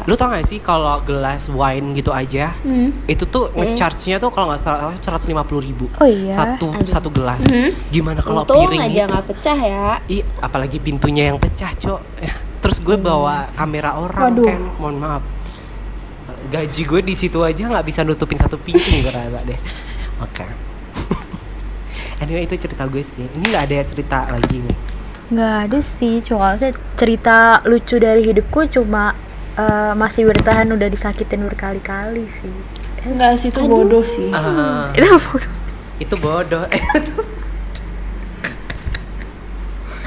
lu 0.04 0.14
tau 0.14 0.28
gak 0.28 0.42
sih 0.42 0.58
kalau 0.58 0.96
gelas 1.02 1.46
wine 1.46 1.92
gitu 1.92 2.08
aja 2.08 2.56
Hmm. 2.62 2.88
itu 3.04 3.24
tuh 3.24 3.52
ngecharge-nya 3.52 4.16
tuh 4.16 4.30
kalau 4.30 4.48
nggak 4.48 4.58
salah 4.58 4.96
seratus 4.96 5.26
lima 5.26 5.42
puluh 5.42 5.60
ribu 5.60 5.86
Oh 5.96 6.04
iya? 6.04 6.32
satu 6.32 6.72
satu 6.82 7.08
gelas 7.10 7.44
gimana 7.88 8.20
kalau 8.20 8.42
piring 8.42 8.80
aja 8.82 9.04
nggak 9.06 9.24
pecah 9.26 9.58
ya. 9.58 10.00
Ih, 10.06 10.24
apalagi 10.38 10.78
pintunya 10.78 11.28
yang 11.28 11.36
pecah, 11.36 11.68
Cok. 11.70 12.00
Ya, 12.18 12.32
Terus 12.58 12.80
gue 12.80 12.96
bawa 12.96 13.46
kamera 13.52 13.94
orang 13.94 14.32
Waduh. 14.32 14.46
kan, 14.46 14.60
mohon 14.78 14.96
maaf. 14.96 15.22
Gaji 16.46 16.82
gue 16.82 17.00
di 17.02 17.14
situ 17.14 17.38
aja 17.40 17.62
nggak 17.62 17.84
bisa 17.84 18.00
nutupin 18.02 18.38
satu 18.38 18.56
pintu 18.56 18.78
gue 18.80 19.10
rasa 19.10 19.42
deh. 19.42 19.58
Oke. 20.18 20.46
Anyway 22.18 22.42
itu 22.42 22.56
cerita 22.56 22.84
gue 22.84 23.00
sih. 23.00 23.24
Ini 23.26 23.44
nggak 23.46 23.64
ada 23.64 23.76
cerita 23.84 24.18
lagi 24.26 24.58
nih. 24.58 24.76
nggak 25.26 25.56
ada 25.66 25.78
sih 25.80 26.22
cuma 26.22 26.54
cerita 26.94 27.36
lucu 27.64 27.98
dari 27.98 28.22
hidupku 28.22 28.70
cuma 28.70 29.10
eh, 29.54 29.92
masih 29.92 30.22
bertahan 30.24 30.68
udah 30.68 30.86
disakitin 30.86 31.42
berkali-kali 31.42 32.30
sih 32.30 32.54
Enggak 33.02 33.34
sih 33.36 33.48
itu 33.48 33.58
bodoh 33.60 34.02
sih. 34.02 34.30
Ah, 34.30 34.90
itu 34.92 35.06
bodoh. 35.06 35.50
itu 35.98 36.14
bodoh. 36.16 36.62
Eh, 36.70 36.78
itu- 36.78 37.26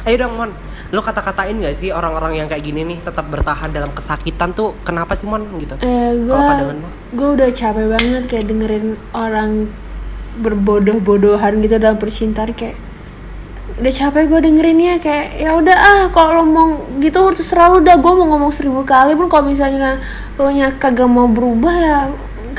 Ayo 0.02 0.16
dong 0.18 0.34
Mon, 0.34 0.52
lo 0.90 1.02
kata-katain 1.02 1.60
gak 1.60 1.76
sih 1.76 1.92
orang-orang 1.92 2.40
yang 2.40 2.48
kayak 2.48 2.64
gini 2.64 2.82
nih 2.84 2.98
tetap 2.98 3.28
bertahan 3.28 3.70
dalam 3.70 3.92
kesakitan 3.92 4.52
tuh 4.52 4.74
kenapa 4.82 5.14
sih 5.14 5.28
Mon 5.28 5.44
gitu? 5.60 5.76
Eh, 5.80 6.16
gue 6.18 6.40
gue 7.12 7.28
udah 7.30 7.50
capek 7.52 7.88
banget 7.90 8.24
kayak 8.26 8.46
dengerin 8.48 8.86
orang 9.12 9.68
berbodoh-bodohan 10.40 11.60
gitu 11.60 11.76
dalam 11.78 12.00
percintaan 12.00 12.56
kayak 12.56 12.76
udah 13.80 13.94
capek 13.96 14.28
gue 14.28 14.40
dengerinnya 14.44 15.00
kayak 15.00 15.40
ya 15.40 15.56
udah 15.56 15.72
ah 15.72 16.02
kalau 16.12 16.42
lo 16.42 16.44
mau 16.44 16.68
gitu 17.00 17.24
terserah 17.32 17.72
lu 17.72 17.80
dah 17.80 17.96
gue 17.96 18.12
mau 18.12 18.28
ngomong 18.36 18.52
seribu 18.52 18.84
kali 18.84 19.16
pun 19.16 19.32
kalau 19.32 19.48
misalnya 19.48 20.04
lo 20.36 20.52
nya 20.52 20.76
kagak 20.76 21.08
mau 21.08 21.32
berubah 21.32 21.76
ya 21.80 21.98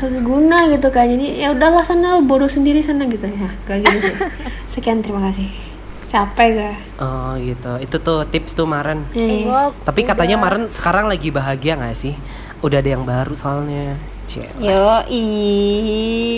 kagak 0.01 0.25
guna 0.25 0.65
gitu 0.73 0.89
kan 0.89 1.05
jadi 1.05 1.45
ya 1.45 1.47
udahlah 1.53 1.85
sana 1.85 2.17
lo 2.17 2.25
bodoh 2.25 2.49
sendiri 2.49 2.81
sana 2.81 3.05
gitu 3.05 3.29
ya 3.29 3.53
kayak 3.69 3.85
gitu 3.85 3.97
sih 4.01 4.15
sekian 4.73 5.05
terima 5.05 5.29
kasih 5.29 5.71
capek 6.11 6.49
gak? 6.59 6.75
Oh 6.99 7.39
gitu. 7.39 7.71
Itu 7.79 7.95
tuh 8.03 8.27
tips 8.27 8.51
tuh 8.51 8.67
Maren. 8.67 9.07
Iya. 9.15 9.47
Gua 9.47 9.61
Tapi 9.87 10.03
katanya 10.03 10.35
udah- 10.35 10.43
Maren 10.43 10.63
sekarang 10.67 11.07
lagi 11.07 11.31
bahagia 11.31 11.79
gak 11.79 11.95
sih? 11.95 12.19
Udah 12.59 12.83
ada 12.83 12.91
yang 12.91 13.07
baru 13.07 13.31
soalnya. 13.31 13.95
Cie. 14.31 14.47
Yo, 14.57 14.79
i, 15.11 15.23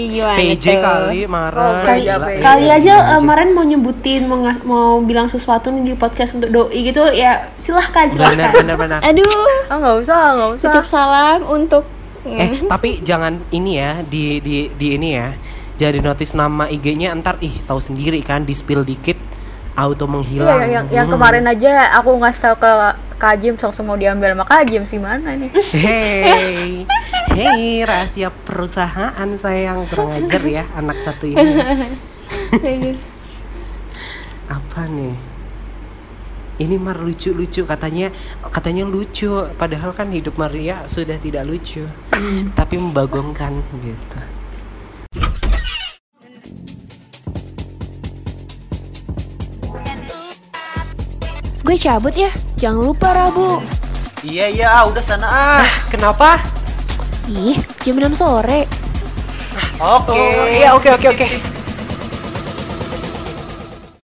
gimana 0.10 0.34
PJ 0.36 0.66
tuh? 0.66 0.78
kali 0.80 1.20
Maren. 1.24 1.62
Oh, 1.62 1.74
Kali, 1.80 2.02
Gila, 2.02 2.16
Gila, 2.18 2.42
kali 2.42 2.66
iya, 2.66 2.76
aja 2.76 2.94
gila 2.96 3.14
eh, 3.14 3.22
mau 3.54 3.62
nyebutin 3.64 4.22
mau 4.26 4.38
ngas- 4.40 4.64
mau 4.64 4.98
bilang 5.00 5.28
sesuatu 5.28 5.70
nih 5.70 5.84
di 5.84 5.94
podcast 5.94 6.34
untuk 6.34 6.50
doi 6.50 6.80
gitu 6.84 7.06
ya 7.08 7.54
silahkan 7.56 8.10
Benar 8.10 8.34
silahkan. 8.34 8.54
benar 8.58 8.76
benar. 8.76 9.00
Aduh, 9.04 9.30
Oh 9.70 9.78
nggak 9.78 9.96
usah, 10.02 10.22
nggak 10.34 10.50
usah. 10.54 10.66
titip 10.68 10.86
salam 10.88 11.40
untuk 11.46 11.86
Eh, 12.24 12.66
tapi 12.66 12.98
jangan 13.00 13.36
ini 13.52 13.78
ya 13.78 14.00
di 14.02 14.40
di 14.40 14.72
di 14.72 14.96
ini 14.96 15.14
ya. 15.14 15.36
Jadi 15.76 16.00
notice 16.00 16.32
nama 16.32 16.66
IG-nya 16.66 17.12
ntar 17.14 17.36
ih 17.40 17.52
tahu 17.62 17.78
sendiri 17.78 18.18
kan 18.20 18.42
di 18.42 18.52
spill 18.52 18.82
dikit 18.82 19.20
auto 19.74 20.06
Iya, 20.06 20.08
menghilang. 20.08 20.48
yang, 20.56 20.72
yang, 20.72 20.86
yang 20.90 21.06
Hmm. 21.06 21.14
kemarin 21.14 21.44
aja 21.44 21.70
aku 21.94 22.16
ngasih 22.16 22.42
tau 22.42 22.56
ke 22.56 22.72
Kak 23.14 23.36
James 23.38 23.58
langsung 23.58 23.86
mau 23.86 23.96
diambil 23.96 24.32
sama 24.32 24.46
Kak 24.46 24.64
James 24.66 24.88
gimana 24.88 25.34
nih? 25.34 25.52
Hey, 25.74 26.88
hey, 27.34 27.82
rahasia 27.82 28.30
perusahaan 28.30 29.30
saya 29.42 29.74
yang 29.74 29.90
kurang 29.90 30.14
ajar 30.14 30.42
ya 30.46 30.64
anak 30.78 31.02
satu 31.02 31.26
ini. 31.26 31.42
Apa 34.56 34.86
nih? 34.86 35.18
Ini 36.62 36.78
Mar 36.78 37.02
lucu-lucu 37.02 37.66
katanya 37.66 38.14
katanya 38.54 38.86
lucu 38.86 39.50
padahal 39.58 39.98
kan 39.98 40.14
hidup 40.14 40.38
Maria 40.38 40.86
sudah 40.86 41.18
tidak 41.18 41.50
lucu 41.50 41.82
tapi 42.54 42.76
membagongkan 42.78 43.58
gitu. 43.82 44.20
Gue 51.66 51.80
cabut 51.82 52.14
ya. 52.14 52.30
Jangan 52.62 52.94
lupa 52.94 53.10
Rabu. 53.18 53.58
Iya 54.22 54.46
iya 54.54 54.68
ah, 54.70 54.84
udah 54.86 55.02
sana 55.02 55.26
ah. 55.26 55.66
Kenapa? 55.90 56.38
Ih, 57.32 57.56
jam 57.84 57.96
6 57.96 58.20
sore. 58.20 58.68
Oke. 59.80 60.20
Iya 60.60 60.76
oke 60.76 60.90
oke 60.92 61.08
oke. 61.14 61.53